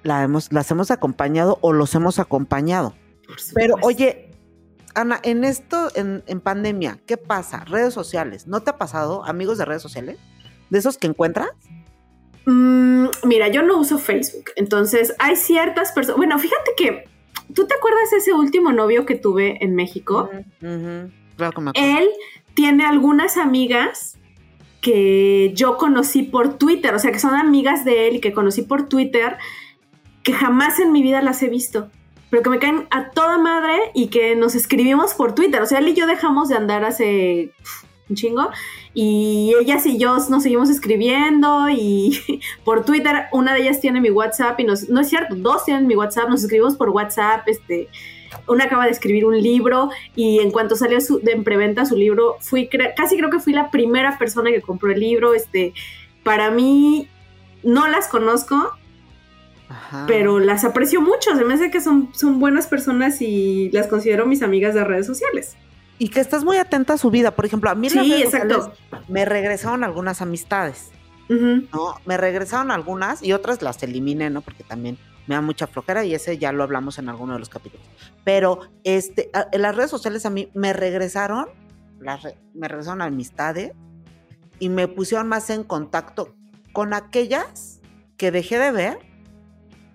[0.03, 2.93] La hemos, las hemos acompañado o los hemos acompañado.
[3.55, 4.32] Pero oye,
[4.95, 7.65] Ana, en esto, en, pandemia, ¿qué pasa?
[7.65, 10.17] Redes sociales, ¿no te ha pasado, amigos de redes sociales?
[10.69, 11.49] ¿De esos que encuentras?
[12.45, 17.05] Mm, mira, yo no uso Facebook, entonces hay ciertas personas, bueno, fíjate que,
[17.53, 20.29] ¿tú te acuerdas de ese último novio que tuve en México?
[20.59, 22.09] claro que me Él
[22.53, 24.17] tiene algunas amigas
[24.81, 28.63] que yo conocí por Twitter, o sea, que son amigas de él y que conocí
[28.63, 29.37] por Twitter,
[30.23, 31.89] que jamás en mi vida las he visto
[32.33, 35.61] pero que me caen a toda madre y que nos escribimos por Twitter.
[35.61, 37.51] O sea, él y yo dejamos de andar hace
[38.09, 38.49] un chingo
[38.91, 44.09] y ellas y yo nos seguimos escribiendo y por Twitter una de ellas tiene mi
[44.09, 47.87] WhatsApp y nos, no es cierto, dos tienen mi WhatsApp, nos escribimos por WhatsApp, este,
[48.47, 51.95] una acaba de escribir un libro y en cuanto salió su, de en preventa su
[51.95, 55.75] libro, fui, casi creo que fui la primera persona que compró el libro, este,
[56.23, 57.07] para mí
[57.61, 58.71] no las conozco,
[60.07, 64.25] pero las aprecio mucho, se me hace que son, son buenas personas y las considero
[64.25, 65.55] mis amigas de redes sociales.
[65.99, 68.73] Y que estás muy atenta a su vida, por ejemplo, a mí sí, exacto.
[69.07, 70.91] me regresaron algunas amistades,
[71.29, 71.95] ¿no?
[72.05, 74.41] Me regresaron algunas y otras las eliminé, ¿no?
[74.41, 77.49] Porque también me da mucha flojera y ese ya lo hablamos en alguno de los
[77.49, 77.85] capítulos.
[78.23, 81.47] Pero este, en las redes sociales a mí me regresaron,
[82.53, 83.71] me regresaron amistades
[84.59, 86.35] y me pusieron más en contacto
[86.73, 87.79] con aquellas
[88.17, 89.12] que dejé de ver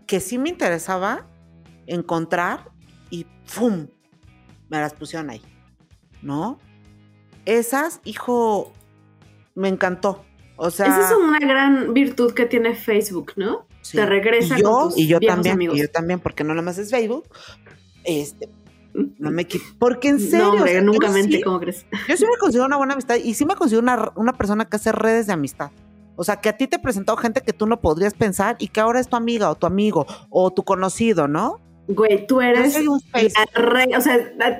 [0.08, 1.26] que sí me interesaba
[1.86, 2.70] encontrar
[3.10, 3.86] y ¡fum!
[4.68, 5.42] Me las pusieron ahí,
[6.22, 6.58] ¿no?
[7.44, 8.72] Esas, hijo,
[9.54, 10.24] me encantó.
[10.56, 13.68] O sea, esa es una gran virtud que tiene Facebook, ¿no?
[13.92, 16.62] Te regresa y yo, con tus y yo también, y yo también, porque no nada
[16.62, 17.28] más es Facebook.
[18.04, 18.48] Este,
[18.94, 19.46] no me
[19.78, 20.46] porque en serio.
[20.46, 21.86] No, hombre, nunca mente, ¿cómo crees?
[22.08, 24.76] Yo sí me considero una buena amistad y sí me considero una, una persona que
[24.76, 25.70] hace redes de amistad.
[26.20, 28.80] O sea, que a ti te presentó gente que tú no podrías pensar y que
[28.80, 31.60] ahora es tu amiga o tu amigo o tu conocido, ¿no?
[31.86, 33.96] Güey, tú eres la reina.
[33.96, 34.18] O sea,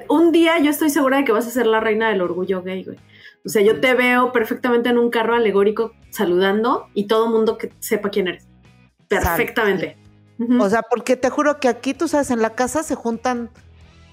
[0.09, 2.85] un día yo estoy segura de que vas a ser la reina del orgullo gay,
[2.85, 2.97] güey.
[3.45, 7.73] O sea, yo te veo perfectamente en un carro alegórico saludando y todo mundo que
[7.81, 8.47] sepa quién eres.
[9.09, 9.97] Perfectamente.
[10.61, 13.51] O sea, porque te juro que aquí, tú sabes, en la casa se juntan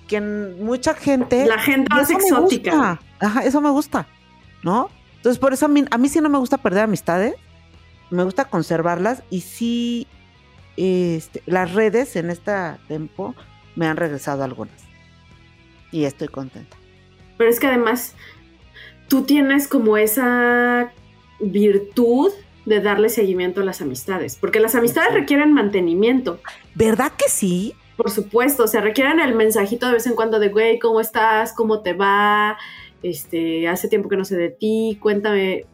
[0.07, 1.45] quien mucha gente.
[1.45, 2.99] la gente más exótica.
[3.19, 4.07] Ajá, eso me gusta,
[4.63, 4.89] ¿no?
[5.25, 7.33] Entonces, por eso a mí, a mí sí no me gusta perder amistades.
[8.11, 10.05] Me gusta conservarlas y sí,
[10.77, 12.51] este, las redes en este
[12.87, 13.33] tiempo
[13.75, 14.75] me han regresado algunas.
[15.91, 16.77] Y estoy contenta.
[17.39, 18.13] Pero es que además
[19.07, 20.91] tú tienes como esa
[21.39, 22.31] virtud
[22.67, 26.39] de darle seguimiento a las amistades, porque las amistades requieren mantenimiento,
[26.75, 27.73] ¿Verdad que sí?
[27.95, 31.53] por supuesto, o sea, requieren el mensajito de vez en cuando de, güey, ¿cómo estás?
[31.53, 32.57] ¿Cómo te va?
[33.05, 35.67] Este, hace tiempo que no sé de ti, cuéntame.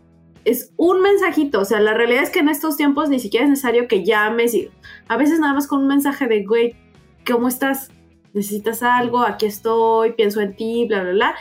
[0.44, 3.50] Es un mensajito, o sea, la realidad es que en estos tiempos ni siquiera es
[3.50, 4.70] necesario que llames y
[5.08, 6.76] a veces nada más con un mensaje de, güey,
[7.26, 7.90] ¿cómo estás?
[8.34, 9.20] ¿Necesitas algo?
[9.20, 11.36] Aquí estoy, pienso en ti, bla, bla, bla.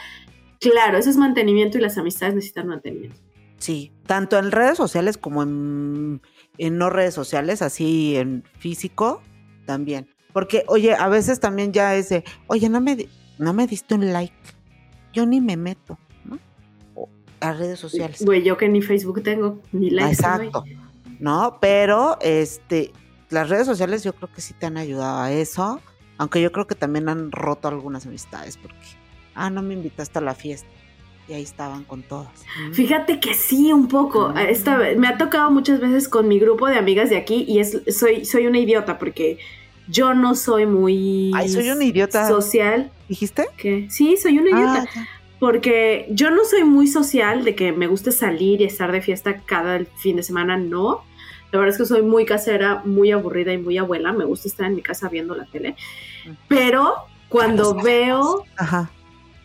[0.61, 3.19] Claro, eso es mantenimiento y las amistades necesitan mantenimiento.
[3.59, 6.21] Sí, tanto en redes sociales como en,
[6.57, 9.23] no redes sociales, así en físico
[9.67, 10.09] también.
[10.33, 12.15] Porque, oye, a veces también ya es
[12.47, 14.60] oye, no me, no me diste un like.
[15.13, 16.39] Yo ni me meto, ¿no?
[17.41, 18.25] A redes sociales.
[18.25, 20.13] Güey, yo que ni Facebook tengo, ni Ah, likes.
[20.13, 20.65] Exacto.
[21.19, 21.59] ¿No?
[21.61, 22.93] Pero, este,
[23.29, 25.81] las redes sociales yo creo que sí te han ayudado a eso.
[26.19, 28.77] Aunque yo creo que también han roto algunas amistades porque,
[29.35, 30.69] ah, no me invitaste a la fiesta.
[31.29, 32.29] Y ahí estaban con todas.
[32.73, 34.35] Fíjate que sí, un poco.
[34.37, 37.83] Esta me ha tocado muchas veces con mi grupo de amigas de aquí y es,
[37.89, 39.39] soy, soy una idiota porque
[39.91, 42.29] yo no soy muy Ay, soy idiota.
[42.29, 42.91] social.
[43.09, 43.49] ¿Dijiste?
[43.57, 43.87] ¿Qué?
[43.91, 44.85] Sí, soy una idiota.
[44.97, 45.09] Ah.
[45.39, 49.41] Porque yo no soy muy social de que me guste salir y estar de fiesta
[49.47, 51.03] cada fin de semana, no.
[51.51, 54.13] La verdad es que soy muy casera, muy aburrida y muy abuela.
[54.13, 55.77] Me gusta estar en mi casa viendo la tele.
[56.47, 56.95] Pero
[57.29, 58.91] cuando veo, Ajá.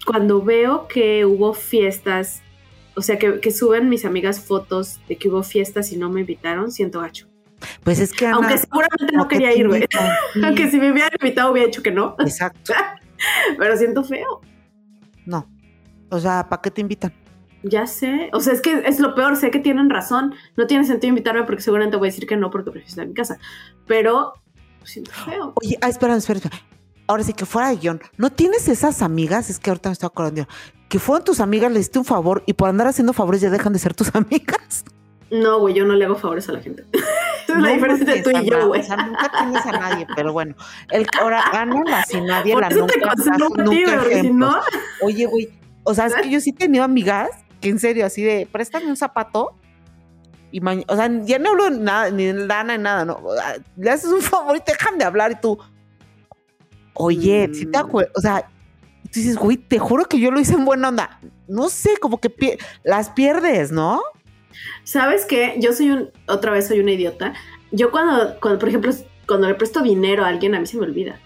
[0.06, 2.42] cuando veo que hubo fiestas,
[2.96, 6.22] o sea, que, que suben mis amigas fotos de que hubo fiestas y no me
[6.22, 7.28] invitaron, siento gacho.
[7.84, 9.82] Pues es que Ana, Aunque seguramente no ¿para qué quería ir, güey.
[10.34, 12.16] Sí, Aunque si me hubieran invitado hubiera dicho que no.
[12.20, 12.74] Exacto.
[13.58, 14.42] Pero siento feo.
[15.26, 15.48] No.
[16.10, 17.14] O sea, ¿para qué te invitan?
[17.64, 18.30] Ya sé.
[18.34, 19.36] O sea, es que es lo peor.
[19.36, 20.36] Sé que tienen razón.
[20.56, 23.10] No tiene sentido invitarme porque seguramente voy a decir que no porque prefiero estar en
[23.10, 23.38] mi casa.
[23.88, 24.34] Pero
[24.80, 25.54] pues, siento feo.
[25.56, 26.62] Oye, ah, espera, espera, espera.
[27.08, 28.02] Ahora sí que fuera de guion.
[28.18, 29.50] ¿No tienes esas amigas?
[29.50, 30.48] Es que ahorita me estoy acordando.
[30.90, 33.74] Que fueron tus amigas, le diste un favor y por andar haciendo favores ya dejan
[33.74, 34.86] de ser tus amigas.
[35.32, 36.86] No, güey, yo no le hago favores a la gente.
[37.56, 38.82] Esa es la No diferencia entre tú y yo, güey.
[38.82, 40.56] O sea, nunca tienes a nadie, pero bueno.
[40.92, 44.56] El ahora gana la sin nadie, Por la eso te nunca, ti, nunca si no,
[45.02, 45.50] Oye, güey,
[45.84, 47.30] o sea, es que yo sí he tenido amigas
[47.62, 49.56] que en serio, así de, préstame un zapato
[50.52, 53.20] y mañana, o sea, ya no hablo nada, ni en lana ni nada, ¿no?
[53.78, 55.58] Le haces un favor y te dejan de hablar y tú,
[56.94, 57.86] oye, si te Mm.
[57.86, 58.48] acuerdas, o sea,
[59.04, 61.20] tú dices, güey, te juro que yo lo hice en buena onda.
[61.48, 64.02] No sé, como que pie- las pierdes, ¿no?
[64.84, 65.56] ¿Sabes qué?
[65.60, 67.34] Yo soy un, otra vez soy una idiota.
[67.72, 68.94] Yo cuando, cuando, por ejemplo,
[69.28, 71.20] cuando le presto dinero a alguien, a mí se me olvida.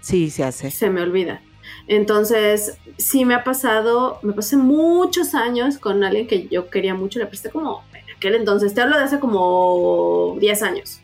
[0.00, 0.70] Sí, se hace.
[0.70, 1.40] Se me olvida.
[1.86, 7.18] Entonces, sí me ha pasado, me pasé muchos años con alguien que yo quería mucho,
[7.18, 11.00] le presté como, en aquel entonces, te hablo de hace como 10 años,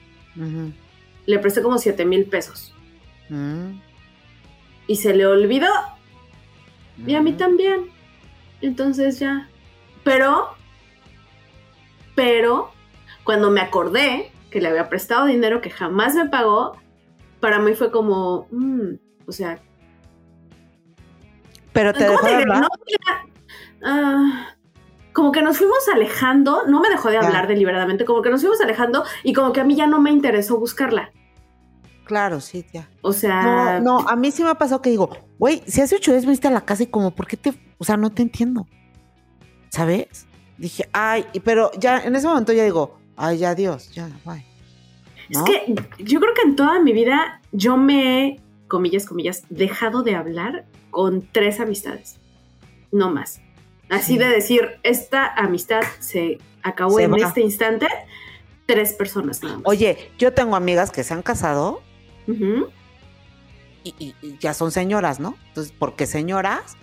[1.26, 2.74] le presté como 7 mil pesos
[3.30, 3.78] Mm,
[4.88, 5.70] y se le olvidó
[7.06, 7.86] y a mí también.
[8.60, 9.48] Entonces ya.
[10.04, 10.48] Pero,
[12.20, 12.70] pero,
[13.24, 16.76] cuando me acordé que le había prestado dinero que jamás me pagó,
[17.40, 18.90] para mí fue como, mm,
[19.26, 19.58] o sea,
[21.72, 22.44] Pero te ¿Cómo dejó de.
[22.44, 22.68] No,
[23.84, 24.48] ah,
[25.14, 27.26] como que nos fuimos alejando, no me dejó de Ya.
[27.26, 30.10] hablar deliberadamente, como que nos fuimos alejando y como que a mí ya no me
[30.10, 31.10] interesó buscarla.
[32.04, 32.90] Claro, sí, ya.
[33.00, 35.96] O sea, No, no, a mí sí me ha pasado que digo, güey, si hace
[35.96, 38.20] ocho días viniste a la casa y como, ¿por qué te, o sea, no te
[38.22, 38.66] entiendo?
[39.70, 40.26] ¿Sabes?
[40.60, 44.44] Dije, ay, pero ya en ese momento ya digo, ay, ya Dios, ya, bye.
[45.30, 50.02] es que yo creo que en toda mi vida yo me he, comillas, comillas, dejado
[50.02, 52.18] de hablar con tres amistades,
[52.92, 53.40] no más.
[53.88, 54.18] Así Sí.
[54.18, 57.88] de decir, esta amistad se acabó Se en este instante,
[58.66, 59.64] tres personas nada más.
[59.66, 61.80] Oye, yo tengo amigas que se han casado
[63.82, 65.36] y- y ya son señoras, ¿no?
[65.48, 66.76] Entonces, porque señoras,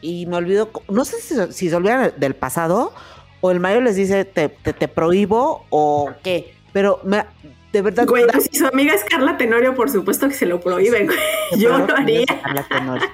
[0.00, 2.92] y me olvido, no sé si, se- si se olvidan del pasado
[3.40, 7.24] o el mayo les dice, te, te, te prohíbo o qué, pero me,
[7.72, 8.06] de verdad...
[8.06, 11.18] Güey, da- si su amiga es Carla Tenorio, por supuesto que se lo prohíben, güey.
[11.58, 12.26] yo que haría.
[12.26, 13.08] Carla Tenorio.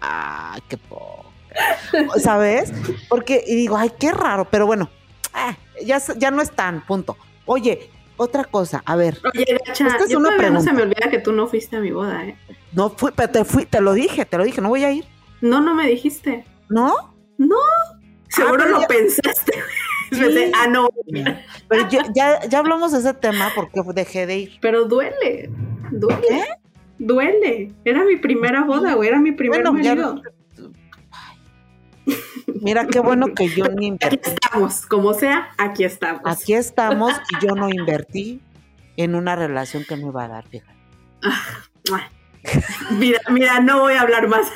[0.00, 1.24] Ay, qué poco.
[2.18, 2.72] ¿Sabes?
[3.08, 4.90] Porque, y digo, ay, qué raro, pero bueno,
[5.32, 7.16] ah, ya, ya no es tan, punto.
[7.46, 11.10] Oye, otra cosa, a ver, Oye, Gacha, Esta es yo una no se me olvida
[11.10, 12.36] que tú no fuiste a mi boda, ¿eh?
[12.72, 15.04] no fui, pero te fui, te lo dije, te lo dije, no voy a ir,
[15.44, 16.44] No, no me dijiste.
[16.70, 16.94] ¿no?
[18.28, 19.52] Seguro pero lo ya- pensaste.
[20.12, 20.52] Sí.
[20.54, 20.90] Ah, no,
[21.68, 24.58] Pero ya, ya, ya hablamos de ese tema porque dejé de ir.
[24.60, 25.50] pero duele.
[25.90, 26.26] duele.
[26.30, 26.44] ¿Eh?
[26.98, 27.72] Duele.
[27.84, 29.08] Era mi primera boda, güey.
[29.08, 30.22] Era mi primer Bueno, ya- marido.
[32.60, 34.20] Mira qué bueno que yo Aquí invertí.
[34.30, 34.86] estamos.
[34.86, 36.22] Como sea, aquí estamos.
[36.24, 38.40] Aquí estamos y yo no invertí
[38.96, 40.74] en una relación que me iba a dar, fíjate.
[41.90, 42.02] Mua.
[42.90, 44.46] Mira, mira, no voy a hablar más.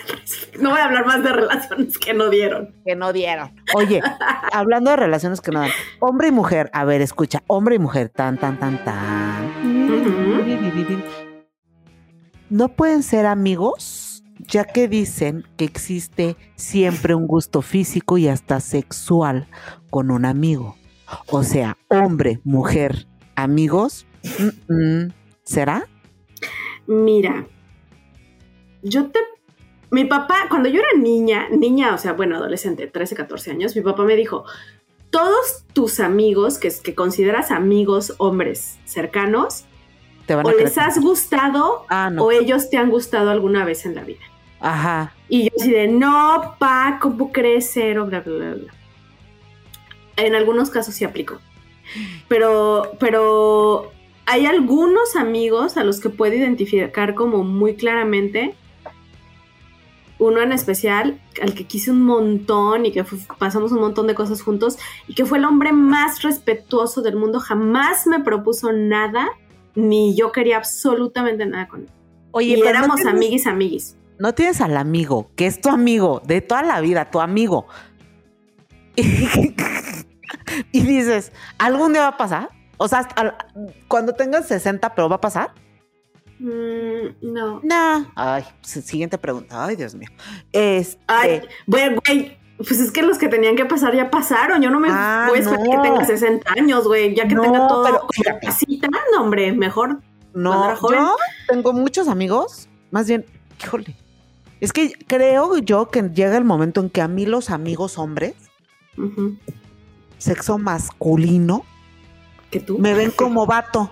[0.61, 2.75] No voy a hablar más de relaciones que no dieron.
[2.85, 3.51] Que no dieron.
[3.75, 4.01] Oye,
[4.53, 8.09] hablando de relaciones que no dan, hombre y mujer, a ver, escucha, hombre y mujer,
[8.09, 9.53] tan, tan, tan, tan.
[12.51, 18.61] No pueden ser amigos, ya que dicen que existe siempre un gusto físico y hasta
[18.61, 19.49] sexual
[19.91, 20.77] con un amigo.
[21.31, 24.07] O sea, hombre, mujer, amigos,
[24.69, 25.13] mm, mm,
[25.45, 25.87] ¿será?
[26.87, 27.47] Mira,
[28.83, 29.19] yo te...
[29.91, 33.83] Mi papá, cuando yo era niña, niña, o sea, bueno, adolescente, 13, 14 años, mi
[33.83, 34.45] papá me dijo,
[35.11, 39.65] todos tus amigos que, que consideras amigos hombres cercanos,
[40.27, 42.25] ¿Te van a o les has gustado Ah, no.
[42.25, 44.21] o ellos te han gustado alguna vez en la vida.
[44.61, 45.15] Ajá.
[45.29, 48.05] Y yo así de, no, pa, ¿cómo crees cero?
[48.07, 48.75] Bla, bla, bla, bla.
[50.17, 51.39] En algunos casos sí aplicó.
[52.29, 53.93] Pero, pero
[54.27, 58.55] hay algunos amigos a los que puedo identificar como muy claramente.
[60.19, 63.05] Uno en especial, al que quise un montón y que
[63.39, 64.77] pasamos un montón de cosas juntos
[65.07, 67.39] y que fue el hombre más respetuoso del mundo.
[67.39, 69.29] Jamás me propuso nada,
[69.77, 71.91] ni yo quería absolutamente nada con él.
[72.33, 73.97] Oye, y no éramos tienes- amiguis, amiguis.
[74.19, 77.67] no tienes al amigo, que es tu amigo de toda la vida, tu amigo.
[80.73, 82.51] y dices, ¿algún día va a pasar?
[82.77, 83.09] O sea,
[83.89, 85.53] cuando tengas 60, ¿pero va a pasar?
[86.39, 87.61] Mm, no.
[87.63, 88.13] No.
[88.15, 89.65] Ay, siguiente pregunta.
[89.65, 90.09] Ay, Dios mío.
[90.53, 92.39] Este, Ay, güey, güey.
[92.59, 94.61] Pues es que los que tenían que pasar ya pasaron.
[94.63, 95.71] Yo no me Ah, voy a esperar no.
[95.83, 97.15] que tenga 60 años, güey.
[97.15, 97.85] Ya que No, tenga todo
[98.17, 99.53] pero- casita, no, hombre.
[99.53, 100.01] Mejor.
[100.35, 100.99] no, era joven.
[101.01, 101.17] yo
[101.49, 103.25] tengo muchos amigos, más bien,
[103.63, 103.97] híjole.
[104.61, 108.35] Es que creo yo que llega el momento en que a mí los amigos hombres,
[110.19, 111.65] sexo masculino,
[112.51, 112.79] Que tú.
[112.79, 113.91] me ven como vato.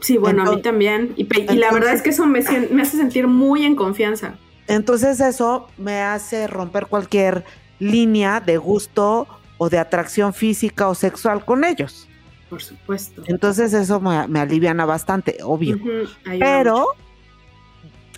[0.00, 1.14] Sí, bueno, a mí también.
[1.16, 1.24] Y,
[1.56, 4.34] la verdad es que eso me, hace sentir muy en confianza.
[4.66, 7.44] Entonces eso me hace romper cualquier
[7.78, 12.08] línea de gusto o de atracción física o sexual con ellos.
[12.50, 13.22] Por supuesto.
[13.26, 15.78] Entonces eso me, me aliviana bastante, obvio.
[16.24, 16.90] Pero mucho.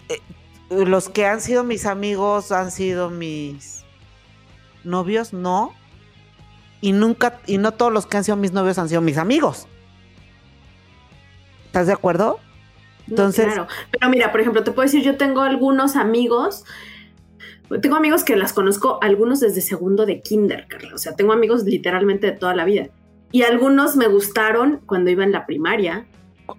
[0.09, 3.85] eh, los que han sido mis amigos han sido mis
[4.85, 5.73] novios, no.
[6.81, 9.69] Y nunca, y no todos los que han sido mis novios han sido mis amigos.
[11.71, 12.41] ¿Estás de acuerdo?
[13.07, 13.69] No, entonces- claro.
[13.93, 16.65] Pero mira, por ejemplo, te puedo decir, yo tengo algunos amigos.
[17.81, 20.93] Tengo amigos que las conozco, algunos desde segundo de kinder, Carla.
[20.97, 22.89] O sea, tengo amigos literalmente de toda la vida.
[23.31, 26.07] Y algunos me gustaron cuando iba en la primaria.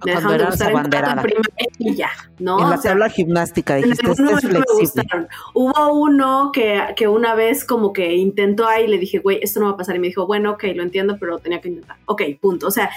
[0.05, 1.21] Me dejaron de gustar en abanderada.
[1.21, 2.63] primaria y ya, ¿no?
[2.63, 5.27] en la tabla gimnástica dijiste, este es me flexible.
[5.53, 9.59] Hubo uno que, que una vez como que intentó ahí y le dije, güey, esto
[9.59, 9.97] no va a pasar.
[9.97, 11.97] Y me dijo, bueno, ok, lo entiendo, pero tenía que intentar.
[12.05, 12.67] Ok, punto.
[12.67, 12.89] O sea,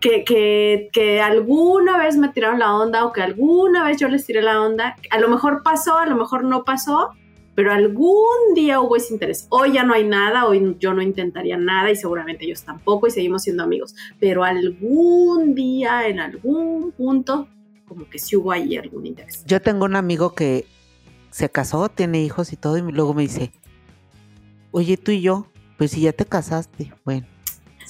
[0.00, 4.26] que, que, que alguna vez me tiraron la onda o que alguna vez yo les
[4.26, 4.96] tiré la onda.
[5.10, 7.10] A lo mejor pasó, a lo mejor no pasó,
[7.54, 9.46] pero algún día hubo ese interés.
[9.48, 13.10] Hoy ya no hay nada, hoy yo no intentaría nada y seguramente ellos tampoco y
[13.10, 13.94] seguimos siendo amigos.
[14.20, 17.48] Pero algún día, en algún punto,
[17.88, 19.44] como que sí hubo ahí algún interés.
[19.46, 20.66] Yo tengo un amigo que
[21.30, 23.52] se casó, tiene hijos y todo, y luego me dice,
[24.70, 25.46] oye, tú y yo,
[25.78, 27.26] pues si ya te casaste, bueno.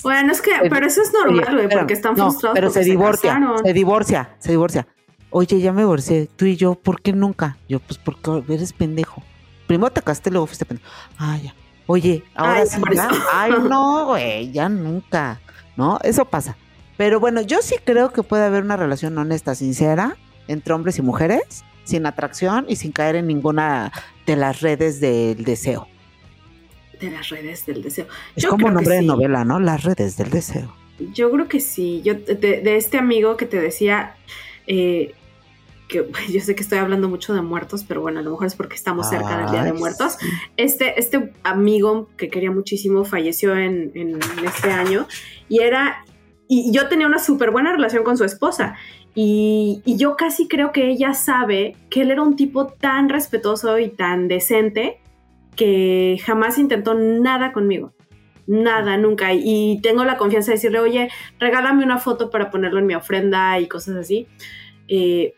[0.02, 2.54] Bueno, es que, pero eso es normal, güey, porque están no, frustrados.
[2.54, 4.86] Pero porque se divorcia, se divorcia, se divorcia.
[5.30, 7.58] Oye, ya me divorcié, tú y yo, ¿por qué nunca?
[7.68, 9.22] Yo, pues porque eres pendejo.
[9.66, 10.88] Primero te casaste, luego fuiste pendejo.
[11.18, 11.54] Ah, ya.
[11.86, 13.10] Oye, ahora Ay, sí, ya.
[13.32, 15.40] Ay, no, güey, ya nunca.
[15.76, 15.98] ¿No?
[16.02, 16.56] Eso pasa.
[16.96, 20.16] Pero bueno, yo sí creo que puede haber una relación honesta, sincera,
[20.48, 23.92] entre hombres y mujeres, sin atracción y sin caer en ninguna
[24.26, 25.86] de las redes del deseo.
[27.00, 28.06] De las redes del deseo.
[28.34, 29.06] Es Yo como nombre de sí.
[29.06, 29.60] novela, ¿no?
[29.60, 30.74] Las redes del deseo.
[31.12, 32.00] Yo creo que sí.
[32.04, 34.14] Yo de, de este amigo que te decía
[34.66, 35.14] eh,
[35.88, 38.54] que yo sé que estoy hablando mucho de muertos, pero bueno, a lo mejor es
[38.54, 40.16] porque estamos cerca del Día de Muertos.
[40.18, 40.26] sí.
[40.56, 45.06] Este, este amigo que quería muchísimo falleció en, en este año
[45.48, 46.04] y era.
[46.48, 48.76] Y yo tenía una súper buena relación con su esposa.
[49.16, 53.78] Y, y yo casi creo que ella sabe que él era un tipo tan respetuoso
[53.80, 55.00] y tan decente
[55.56, 57.92] que jamás intentó nada conmigo.
[58.46, 59.32] Nada, nunca.
[59.34, 63.58] Y tengo la confianza de decirle, oye, regálame una foto para ponerlo en mi ofrenda
[63.58, 64.28] y cosas así.
[64.88, 65.34] Eh,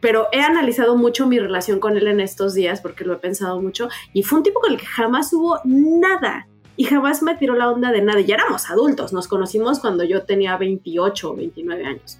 [0.00, 3.60] pero he analizado mucho mi relación con él en estos días porque lo he pensado
[3.62, 6.46] mucho y fue un tipo con el que jamás hubo nada
[6.76, 8.20] y jamás me tiró la onda de nada.
[8.20, 12.18] Ya éramos adultos, nos conocimos cuando yo tenía 28 o 29 años.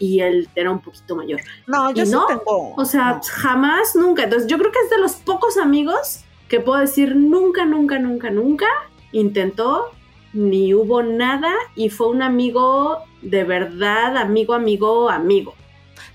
[0.00, 1.40] y él era un poquito mayor.
[1.66, 2.74] No, yo Y sí no, tengo.
[2.76, 3.20] O sea, no.
[3.24, 4.24] jamás, nunca.
[4.24, 8.30] Entonces, yo creo que es de los pocos amigos que puedo decir nunca, nunca, nunca,
[8.30, 8.66] nunca
[9.12, 9.90] intentó,
[10.32, 15.54] ni hubo nada, y fue un amigo de verdad, amigo, amigo, amigo.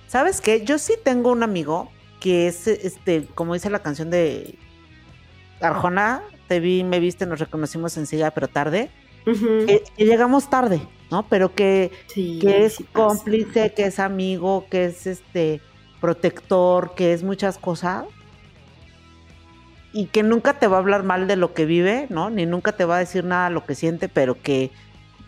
[0.08, 0.64] ¿Sabes qué?
[0.64, 4.58] Yo sí tengo un amigo que es, este, como dice la canción de
[5.60, 8.92] Arjona, te vi, me viste, nos reconocimos enseguida, pero tarde.
[9.26, 9.66] Ujú.
[9.66, 11.28] Que, que llegamos tarde, ¿no?
[11.30, 15.62] Pero que, Sí, que es sí cómplice, que es amigo, que es este
[16.02, 18.06] protector, que es muchas cosas.
[19.94, 22.30] Y que nunca te va a hablar mal de lo que vive, ¿no?
[22.30, 24.72] Ni nunca te va a decir nada de lo que siente, pero que,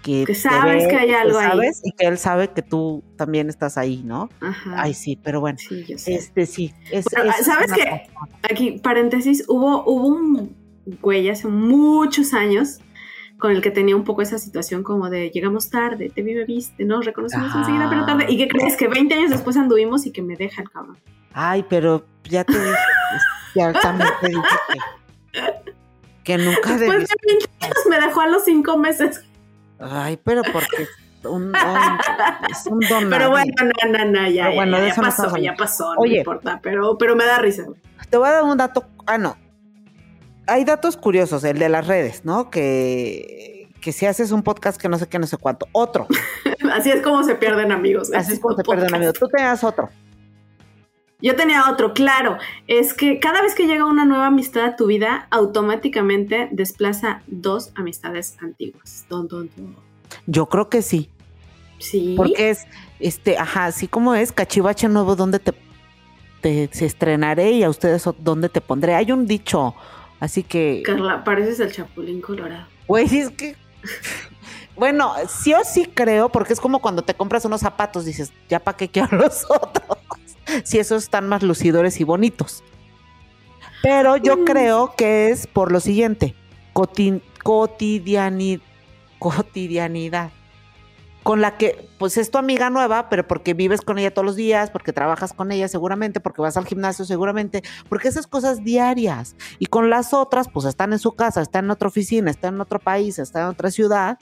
[0.01, 1.47] que, Que sabes que hay algo ahí.
[1.49, 4.29] sabes y que él sabe que tú también estás ahí, ¿no?
[4.41, 4.75] Ajá.
[4.77, 5.59] Ay, sí, pero bueno.
[5.59, 6.15] Sí, yo sé.
[6.15, 6.73] Este sí.
[6.91, 8.07] Es, Bueno, es ¿sabes qué?
[8.49, 10.55] Aquí, paréntesis, hubo, hubo un
[11.01, 12.79] güey hace muchos años
[13.37, 16.45] con el que tenía un poco esa situación como de llegamos tarde, te vi, me
[16.45, 17.59] viste, nos reconocimos Ah.
[17.59, 18.25] enseguida, pero tarde.
[18.29, 18.77] ¿Y qué crees?
[18.77, 20.97] Que 20 años después anduvimos y que me deja el cabrón.
[21.33, 22.75] Ay, pero ya te dije,
[23.55, 24.41] ya también te dije
[25.33, 25.73] que,
[26.23, 27.15] que nunca Después debiste.
[27.21, 29.21] de 20 años me dejó a los 5 meses.
[29.79, 30.89] Ay, pero porque es
[31.25, 31.53] un, un-
[32.49, 33.09] es un don.
[33.09, 36.19] Pero bueno, no, no, no, ya, Pero bueno, ya, pasó, ya pasó, no Oye.
[36.19, 37.63] importa, pero, pero me da risa.
[38.09, 38.85] Te voy a dar un dato.
[39.05, 39.35] Ah, no.
[40.47, 42.49] Hay datos curiosos, el de las redes, ¿no?
[42.51, 45.67] Que, que si haces un podcast que no sé qué, no sé cuánto.
[45.71, 46.07] Otro.
[46.73, 48.11] Así es como se pierden amigos.
[48.13, 48.83] Así es como te Podcast.
[48.83, 49.13] perdón, amigo.
[49.13, 49.89] Tú tenías otro.
[51.25, 52.37] Yo tenía otro, claro.
[52.67, 57.71] Es que cada vez que llega una nueva amistad a tu vida, automáticamente desplaza dos
[57.73, 59.07] amistades antiguas.
[59.09, 59.75] Don, don, don.
[60.27, 61.09] Yo creo que sí.
[61.79, 62.13] Sí.
[62.15, 62.67] Porque es,
[62.99, 65.55] este, ajá, así como es, cachivache nuevo, ¿dónde te,
[66.41, 68.93] te se estrenaré y a ustedes dónde te pondré?
[68.93, 69.73] Hay un dicho,
[70.19, 72.67] así que, Carla, pareces el chapulín colorado.
[72.85, 73.55] güey, es que,
[74.75, 78.59] bueno, sí o sí creo, porque es como cuando te compras unos zapatos, dices, ya
[78.59, 79.94] para qué quiero los otros,
[80.63, 82.63] si esos están más lucidores y bonitos.
[83.81, 84.45] Pero yo Mm.
[84.45, 86.35] creo que es por lo siguiente,
[86.73, 88.61] coti- cotidiani-
[89.19, 90.31] cotidianidad
[91.23, 94.35] con la que, pues es tu amiga nueva, pero porque vives con ella todos los
[94.35, 99.35] días, porque trabajas con ella seguramente, porque vas al gimnasio seguramente, porque esas cosas diarias.
[99.57, 102.61] Y con las otras, pues están en su casa, están en otra oficina, están en
[102.61, 104.19] otro país, están en otra ciudad.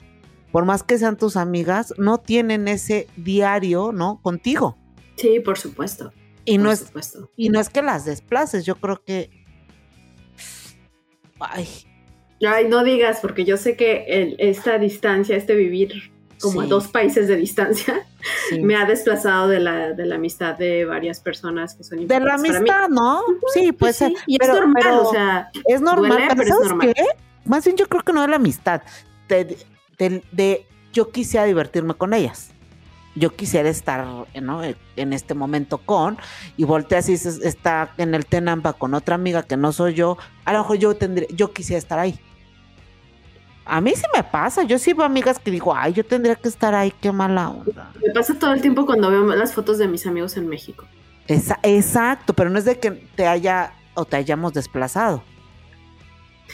[0.50, 4.18] Por más que sean tus amigas, no tienen ese diario, ¿no?
[4.22, 4.78] Contigo.
[5.16, 6.12] Sí, por supuesto.
[6.44, 6.92] Y por no es,
[7.36, 9.30] y no es que las desplaces, yo creo que.
[11.40, 11.68] Ay,
[12.46, 16.12] Ay, no digas, porque yo sé que el- esta distancia, este vivir
[16.42, 18.06] como a sí, dos países de distancia,
[18.50, 18.60] sí.
[18.60, 22.16] me ha desplazado de la, de la amistad de varias personas que son De la
[22.16, 22.68] importantes para mí.
[22.70, 23.22] amistad, ¿no?
[23.54, 24.08] Sí, puede Pues ser.
[24.10, 26.68] sí, y pero- es normal, pero- o sea, Es normal, Duele, pero, pero es ¿sabes
[26.68, 26.92] normal.
[26.94, 27.04] qué?
[27.46, 28.82] Más bien yo creo que no de la amistad,
[29.28, 29.56] de,
[29.98, 32.50] de- de- yo quisiera divertirme con ellas.
[33.16, 34.04] Yo quisiera estar
[34.42, 34.62] ¿no?
[34.64, 36.18] en este momento con,
[36.56, 40.18] y volteas y dices, está en el Tenampa con otra amiga que no soy yo,
[40.44, 42.18] a lo mejor yo tendría, yo quisiera estar ahí.
[43.66, 46.48] A mí sí me pasa, yo sí veo amigas que digo, ay, yo tendría que
[46.48, 47.90] estar ahí, qué mala onda.
[48.04, 50.84] me pasa todo el tiempo cuando veo las fotos de mis amigos en México.
[51.28, 55.22] Esa- exacto, pero no es de que te haya o te hayamos desplazado.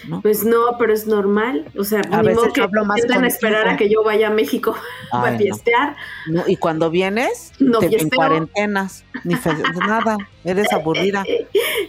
[0.08, 0.20] ¿No?
[0.22, 1.70] Pues no, pero es normal.
[1.78, 4.30] O sea, A ni veces modo que hablo más esperar a que yo vaya a
[4.30, 4.74] México
[5.12, 5.38] a Ay, no.
[5.38, 5.96] fiestear.
[6.28, 9.50] No, y cuando vienes, No te, en cuarentenas, ni fe-
[9.86, 11.24] nada, eres aburrida.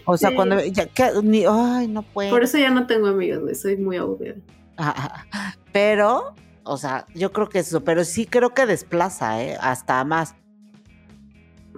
[0.05, 0.35] O sea, Sí.
[0.35, 2.29] cuando ya, que- ni, ay, no puedo.
[2.31, 3.55] Por eso ya no tengo amigos, güey.
[3.55, 4.35] Soy muy aburrida.
[5.71, 9.57] Pero, o sea, yo creo que eso, pero sí creo que desplaza, ¿eh?
[9.61, 10.35] Hasta a más.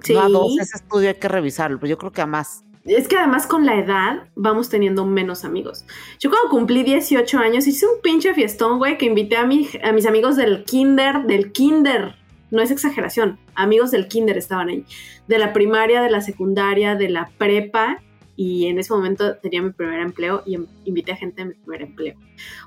[0.03, 0.13] Sí.
[0.13, 2.63] No a dos, ese estudio hay que revisarlo, pero yo creo que a más.
[2.85, 5.85] Es que además con la edad vamos teniendo menos amigos.
[6.19, 9.93] Yo cuando cumplí 18 años hice un pinche fiestón, güey, que invité a, mi- a
[9.93, 12.15] mis amigos del kinder, del kinder.
[12.51, 14.85] No es exageración, amigos del kinder estaban ahí.
[15.27, 18.01] De la primaria, de la secundaria, de la prepa.
[18.35, 21.53] Y en ese momento tenía mi primer empleo y em- invité a gente de mi
[21.55, 22.15] primer empleo.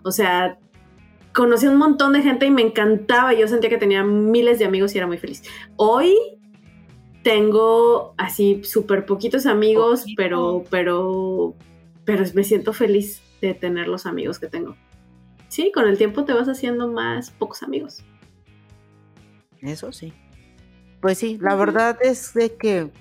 [0.03, 0.59] O sea,
[1.35, 3.35] conocí un montón de gente y me encantaba.
[3.35, 5.43] Yo sentía que tenía miles de amigos y era muy feliz.
[5.77, 6.17] Hoy
[7.27, 10.16] tengo así súper poquitos amigos, Poquito.
[10.16, 11.55] pero, pero,
[12.05, 14.77] pero me siento feliz de tener los amigos que tengo.
[15.49, 18.05] Sí, con el tiempo te vas haciendo más pocos amigos.
[19.61, 20.12] Eso sí.
[21.01, 22.93] Pues sí, la verdad es de que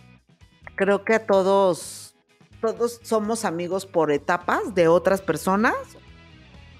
[0.73, 2.15] creo que a todos,
[2.61, 5.75] todos somos amigos por etapas de otras personas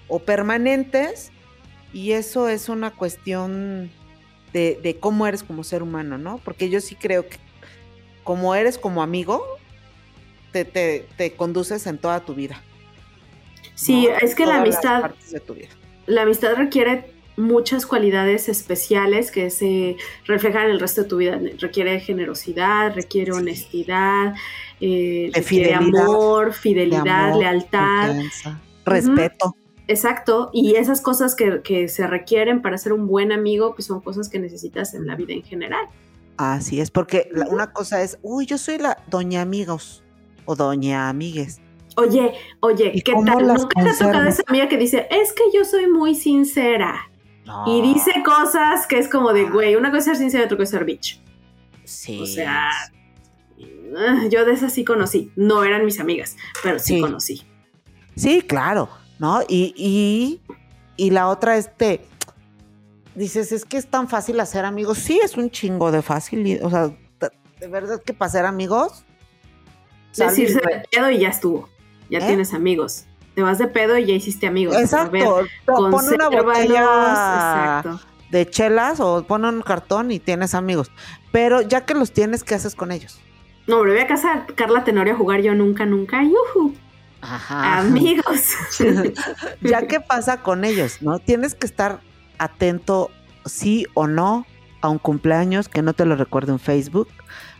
[0.08, 1.30] o permanentes
[1.92, 3.92] y eso es una cuestión
[4.56, 6.40] de, de cómo eres como ser humano, ¿no?
[6.42, 7.36] Porque yo sí creo que
[8.24, 9.44] como eres como amigo,
[10.50, 12.62] te, te, te conduces en toda tu vida.
[13.74, 14.16] Sí, ¿no?
[14.16, 15.68] es que la amistad, partes de tu vida.
[16.06, 21.38] la amistad requiere muchas cualidades especiales que se reflejan en el resto de tu vida.
[21.58, 24.34] Requiere generosidad, requiere honestidad,
[24.80, 28.16] eh, requiere amor, fidelidad, lealtad,
[28.86, 29.54] respeto.
[29.88, 34.28] Exacto, y esas cosas que, se requieren para ser un buen amigo, pues son cosas
[34.28, 35.86] que necesitas en la vida en general.
[36.36, 40.02] Así es, porque una cosa es, uy, yo soy la doña amigos
[40.44, 41.60] o doña amigues.
[41.96, 43.46] Oye, oye, ¿qué tal?
[43.46, 47.10] Nunca te ha tocado esa amiga que dice, es que yo soy muy sincera.
[47.64, 50.56] Y dice cosas que es como de, güey, una cosa es ser sincera y otra
[50.56, 51.22] cosa es ser bitch.
[51.84, 52.20] Sí.
[52.20, 52.70] O sea,
[53.96, 55.30] ah, yo de esas sí conocí.
[55.36, 57.44] No eran mis amigas, pero sí, conocí.
[58.16, 59.42] Sí, claro, ¿no?
[59.48, 60.40] Y, y,
[60.96, 62.04] y la otra, este,
[63.14, 64.98] dices, es que es tan fácil hacer amigos.
[64.98, 66.60] Sí, es un chingo de fácil.
[66.62, 66.90] O sea,
[67.60, 69.04] de verdad que para ser amigos.
[70.16, 71.68] Decirse de pedo y ya estuvo.
[72.08, 72.26] Ya ¿Eh?
[72.26, 73.06] tienes amigos
[73.36, 74.74] te vas de pedo y ya hiciste amigos.
[74.78, 75.44] Exacto.
[75.66, 77.82] Pon una botella
[78.30, 80.90] de chelas o pon un cartón y tienes amigos.
[81.32, 83.20] Pero ya que los tienes, ¿qué haces con ellos?
[83.66, 86.22] No, me voy a casa Carla Tenorio a jugar yo nunca, nunca.
[86.22, 86.74] ¡Yuhu!
[87.34, 87.78] Ajá.
[87.78, 88.40] Amigos.
[89.60, 91.18] ya qué pasa con ellos, ¿no?
[91.18, 92.00] Tienes que estar
[92.38, 93.10] atento,
[93.44, 94.46] sí o no,
[94.80, 97.08] a un cumpleaños que no te lo recuerde en Facebook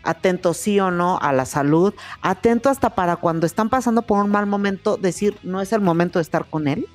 [0.07, 1.93] atento sí o no a la salud,
[2.23, 6.19] atento hasta para cuando están pasando por un mal momento, decir, no es el momento
[6.19, 6.87] de estar con él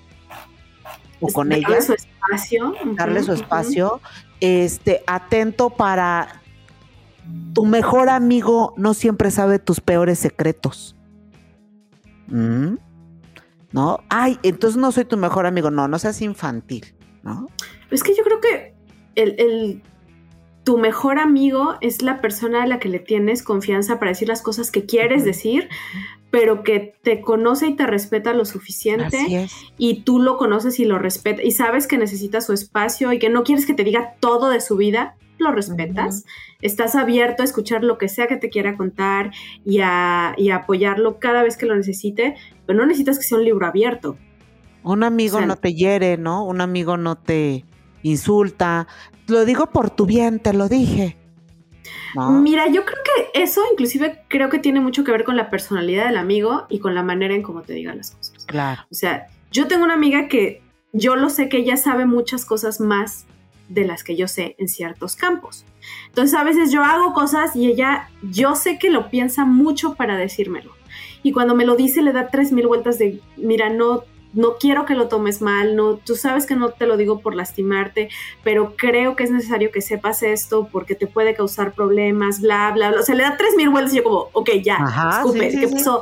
[1.19, 1.67] o con ella.
[1.67, 2.73] Darle su espacio.
[2.95, 4.01] Darle su espacio.
[4.39, 6.41] Este, atento para
[7.53, 10.95] tu mejor amigo no siempre sabe tus peores secretos.
[12.31, 12.77] ¿Mm?
[13.71, 13.99] ¿No?
[14.09, 15.69] Ay, entonces no soy tu mejor amigo.
[15.71, 17.47] No, no seas infantil, ¿no?
[17.89, 18.73] Es que yo creo que
[19.15, 19.81] el
[20.63, 24.41] tu mejor amigo es la persona a la que le tienes confianza para decir las
[24.41, 25.69] cosas que quieres decir,
[26.31, 30.97] pero que te conoce y te respeta lo suficiente y tú lo conoces y lo
[30.97, 34.49] respetas y sabes que necesita su espacio y que no quieres que te diga todo
[34.49, 36.25] de su vida, lo respetas,
[36.61, 39.31] estás abierto a escuchar lo que sea que te quiera contar
[39.65, 43.67] y a, apoyarlo cada vez que lo necesite, pero no necesitas que sea un libro
[43.67, 44.17] abierto.
[44.83, 46.45] Un amigo no te hiere, ¿no?
[46.45, 47.65] Un amigo no te
[48.03, 48.87] insulta,
[49.27, 51.17] lo digo por tu bien, te lo dije.
[52.15, 56.05] Mira, yo creo que eso inclusive creo que tiene mucho que ver con la personalidad
[56.05, 58.45] del amigo y con la manera en cómo te digan las cosas.
[58.45, 58.81] Claro.
[58.91, 60.61] O sea, yo tengo una amiga que
[60.93, 63.25] yo lo sé que ella sabe muchas cosas más
[63.69, 65.65] de las que yo sé en ciertos campos.
[66.07, 70.17] Entonces a veces yo hago cosas y ella, yo sé que lo piensa mucho para
[70.17, 70.73] decírmelo.
[71.23, 74.03] Y cuando me lo dice le da tres mil vueltas de, mira, no,
[74.33, 77.35] no quiero que lo tomes mal, no, tú sabes que no te lo digo por
[77.35, 78.09] lastimarte,
[78.43, 82.91] pero creo que es necesario que sepas esto porque te puede causar problemas, bla, bla,
[82.91, 83.01] bla.
[83.01, 84.77] O sea, le da tres mil vueltas y yo como, ok, ya,
[85.17, 86.01] escupe, ¿qué pasó?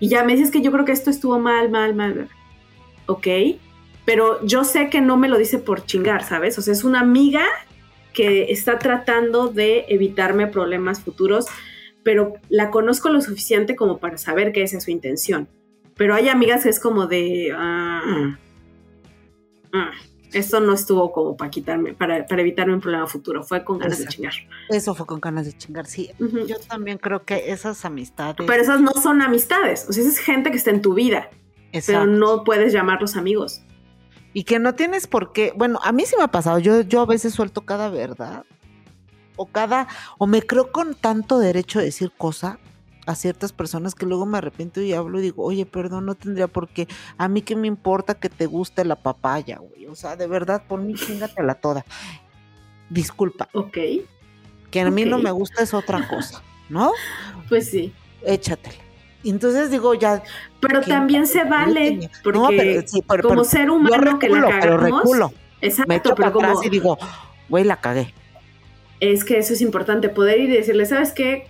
[0.00, 2.28] Y ya me dices que yo creo que esto estuvo mal, mal, mal.
[3.06, 3.26] Ok,
[4.04, 6.58] pero yo sé que no me lo dice por chingar, ¿sabes?
[6.58, 7.44] O sea, es una amiga
[8.12, 11.46] que está tratando de evitarme problemas futuros,
[12.02, 15.48] pero la conozco lo suficiente como para saber que esa es su intención.
[15.96, 17.52] Pero hay amigas que es como de.
[17.56, 18.38] Ah,
[19.72, 19.90] ah,
[20.32, 23.42] esto no estuvo como para quitarme, para, evitarme un problema futuro.
[23.42, 24.32] Fue con ganas de chingar.
[24.70, 26.10] Eso fue con ganas de chingar, sí.
[26.18, 28.36] Yo también creo que esas amistades.
[28.46, 29.86] Pero esas no son amistades.
[29.88, 31.30] O sea, es gente que está en tu vida.
[31.86, 33.62] Pero no puedes llamarlos amigos.
[34.34, 35.52] Y que no tienes por qué.
[35.54, 36.58] Bueno, a mí sí me ha pasado.
[36.58, 38.44] Yo, yo a veces suelto cada verdad.
[39.36, 39.88] O cada.
[40.18, 42.58] O me creo con tanto derecho de decir cosa
[43.06, 46.46] a ciertas personas que luego me arrepiento y hablo y digo, oye, perdón, no tendría
[46.46, 46.86] por qué.
[47.18, 49.86] A mí que me importa que te guste la papaya, güey.
[49.86, 51.84] O sea, de verdad, por mí, chingatela toda.
[52.88, 53.48] Disculpa.
[53.52, 53.78] Ok.
[54.70, 56.92] Que a mí no me gusta es otra cosa, ¿no?
[57.48, 57.92] Pues sí.
[58.24, 58.78] Échatela.
[59.24, 60.22] Entonces digo, ya.
[60.60, 62.84] Pero también se vale, porque
[63.22, 64.60] como ser humano que la cagamos.
[64.60, 65.32] Pero reculo.
[65.60, 66.62] Exacto, me echo pero como.
[66.64, 66.98] y digo,
[67.48, 68.12] güey, la cagué.
[68.98, 71.46] Es que eso es importante, poder ir y decirle, ¿sabes qué?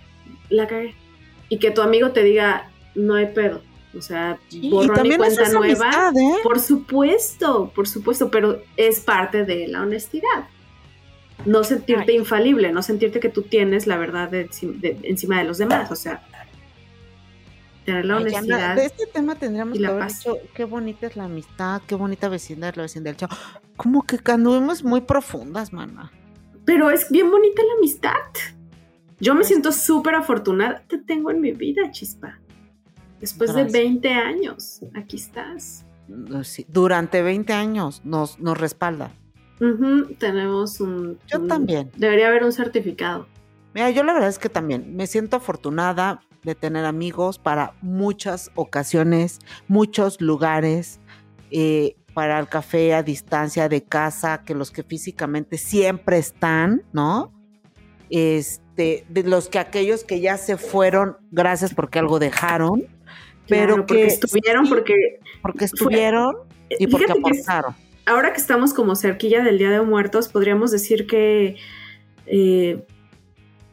[0.49, 0.95] La cagué
[1.49, 3.61] y que tu amigo te diga, no hay pedo.
[3.97, 4.39] O sea,
[4.69, 6.11] borrón y, cuenta nueva.
[6.15, 6.35] ¿eh?
[6.41, 10.47] Por supuesto, por supuesto, pero es parte de la honestidad.
[11.45, 15.91] No sentirte infalible, no sentirte que tú tienes la verdad encima de los demás.
[15.91, 16.23] O sea,
[17.85, 18.75] tener la honestidad.
[18.75, 22.75] de este tema tendríamos que haber dicho qué bonita es la amistad, qué bonita vecindad
[22.75, 23.35] la vecindad del chavo.
[23.75, 26.11] Como que anduvimos muy profundas, mana.
[26.65, 28.52] Pero es bien bonita la amistad.
[29.23, 30.83] Yo me siento súper afortunada.
[30.85, 32.39] Te tengo en mi vida, chispa.
[33.21, 35.85] Después de 20 años, aquí estás.
[36.67, 39.13] durante 20 años nos, nos respalda.
[40.19, 41.17] tenemos un...
[41.27, 41.89] Yo también.
[41.95, 43.25] Debería haber un certificado.
[43.73, 48.51] Mira, yo la verdad es que también me siento afortunada de tener amigos para muchas
[48.55, 50.99] ocasiones, muchos lugares.
[51.49, 57.33] Eh, para el café a distancia de casa que los que físicamente siempre están, ¿no?
[58.09, 62.83] Este, de los que aquellos que ya se fueron, gracias porque algo dejaron,
[63.47, 64.95] pero Claro, porque que estuvieron, sí, porque
[65.41, 66.35] porque estuvieron
[66.69, 67.75] y porque que aportaron.
[68.05, 71.57] ahora que estamos como cerquilla del Día de Muertos, podríamos decir que
[72.25, 72.83] eh,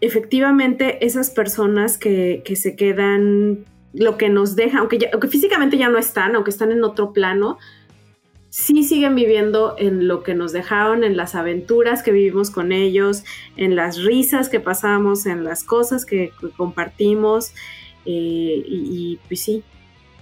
[0.01, 5.77] efectivamente esas personas que, que se quedan, lo que nos deja, aunque, ya- aunque físicamente
[5.79, 7.59] ya no están, aunque están en otro plano,
[8.51, 13.25] sí siguen viviendo en lo que nos dejaron, en las aventuras que vivimos con ellos,
[13.57, 17.53] en las risas que pasamos, en las cosas que, compartimos,
[18.05, 19.63] eh, y, y pues sí,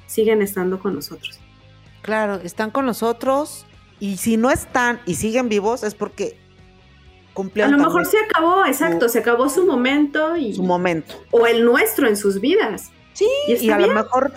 [0.07, 1.39] siguen estando con nosotros.
[2.03, 3.67] Claro, están con nosotros
[4.01, 6.37] y si no están y siguen vivos es porque
[7.31, 11.15] A cumplieron lo mejor se acabó, exacto, se acabó su momento y, su momento.
[11.31, 12.91] o el nuestro en sus vidas.
[13.15, 13.89] Sí, Y y a bien.
[13.89, 14.33] lo mejor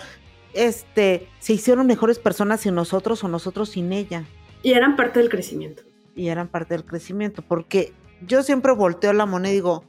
[0.54, 4.24] este se hicieron mejores personas sin nosotros o nosotros sin ella
[4.62, 5.82] Y eran parte del crecimiento.
[6.14, 7.92] y eran parte del crecimiento, porque
[8.26, 9.84] yo siempre volteo la moneda y digo,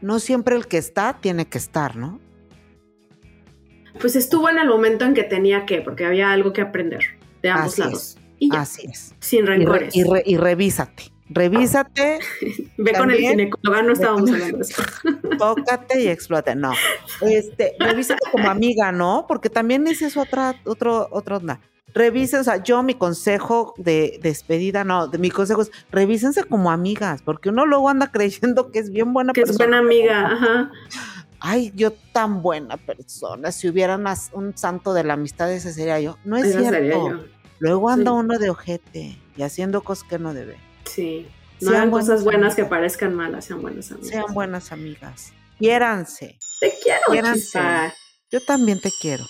[0.00, 2.18] no siempre el que está tiene que estar, ¿no?
[4.00, 7.02] Pues estuvo en el momento en que tenía que, porque había algo que aprender
[7.42, 8.18] de ambos Así lados.
[8.38, 9.14] Y ya, Así es.
[9.20, 9.94] sin Y, re- rencores.
[9.94, 12.18] y re- y revísate, revísate,
[12.76, 14.82] Ve con el ginecólogo, no estábamos hablando de eso.
[15.38, 16.54] tócate y explota.
[16.54, 16.72] No,
[17.20, 19.26] este, revísate como amiga, ¿no?
[19.28, 21.60] Porque también esa es otra, otro, otra onda.
[21.94, 26.70] Revisen, o sea, yo mi consejo de despedida, no, de mi consejo es revísense como
[26.70, 29.66] amigas, porque uno luego anda creyendo que es bien buena Que es persona.
[29.66, 30.70] buena amiga, ajá.
[31.38, 33.50] Ay, yo tan buena persona.
[33.52, 34.00] Si hubiera
[34.32, 36.16] un santo de la amistad, ese sería yo.
[36.24, 36.76] No es Esa cierto.
[36.78, 37.24] sería yo.
[37.58, 38.16] Luego anda Sí.
[38.16, 40.56] uno de ojete y haciendo cosas que no debe.
[40.94, 41.26] Sí.
[41.60, 42.56] No Sean cosas buenas amigas.
[42.56, 44.08] que parezcan malas, sean buenas amigas.
[44.10, 45.32] Sean buenas amigas.
[45.58, 46.38] Quiéranse.
[46.60, 47.60] Te quiero, Quiéranse.
[48.30, 49.24] Yo también te quiero.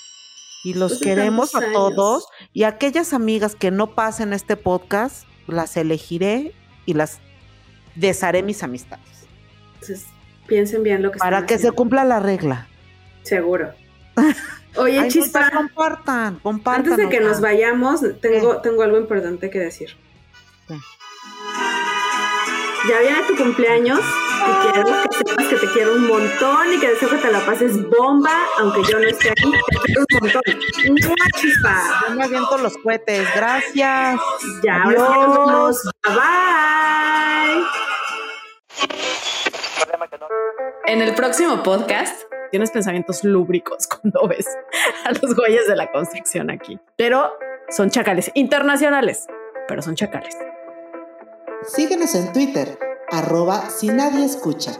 [0.64, 1.72] Y los Pues queremos a años.
[1.72, 2.26] todos.
[2.52, 6.54] Y aquellas amigas que no pasen este podcast, las elegiré
[6.86, 7.18] y las
[7.96, 9.26] desharé mis amistades.
[9.74, 10.06] Entonces,
[10.46, 12.66] piensen bien lo que Para que se cumpla la regla.
[13.24, 13.74] Seguro.
[14.76, 15.40] Oye, Ay, no, chispa.
[15.40, 16.92] pues, compartan, compartan.
[16.92, 19.90] Antes de que nos vayamos, tengo, tengo algo importante que decir.
[20.68, 20.78] ¿Qué?
[22.88, 26.88] Ya viene tu cumpleaños y quiero que sepas que te quiero un montón y que
[26.88, 29.52] deseo que te la pases bomba, aunque yo no esté aquí.
[29.52, 30.42] Te quiero un montón.
[30.88, 31.76] ¡Mua, chispa!
[32.08, 33.28] Yo me aviento los cohetes.
[33.36, 34.20] Gracias.
[34.64, 34.96] Ya, nos.
[34.96, 35.90] Adiós.
[36.04, 37.62] Bye bye.
[40.86, 44.48] En el próximo podcast tienes pensamientos lúbricos cuando ves
[45.04, 46.80] a los güeyes de la construcción aquí.
[46.96, 47.32] Pero
[47.68, 49.26] son chacales internacionales,
[49.68, 50.36] pero son chacales.
[51.66, 52.78] Síguenos en Twitter,
[53.10, 54.72] arroba si nadie escucha.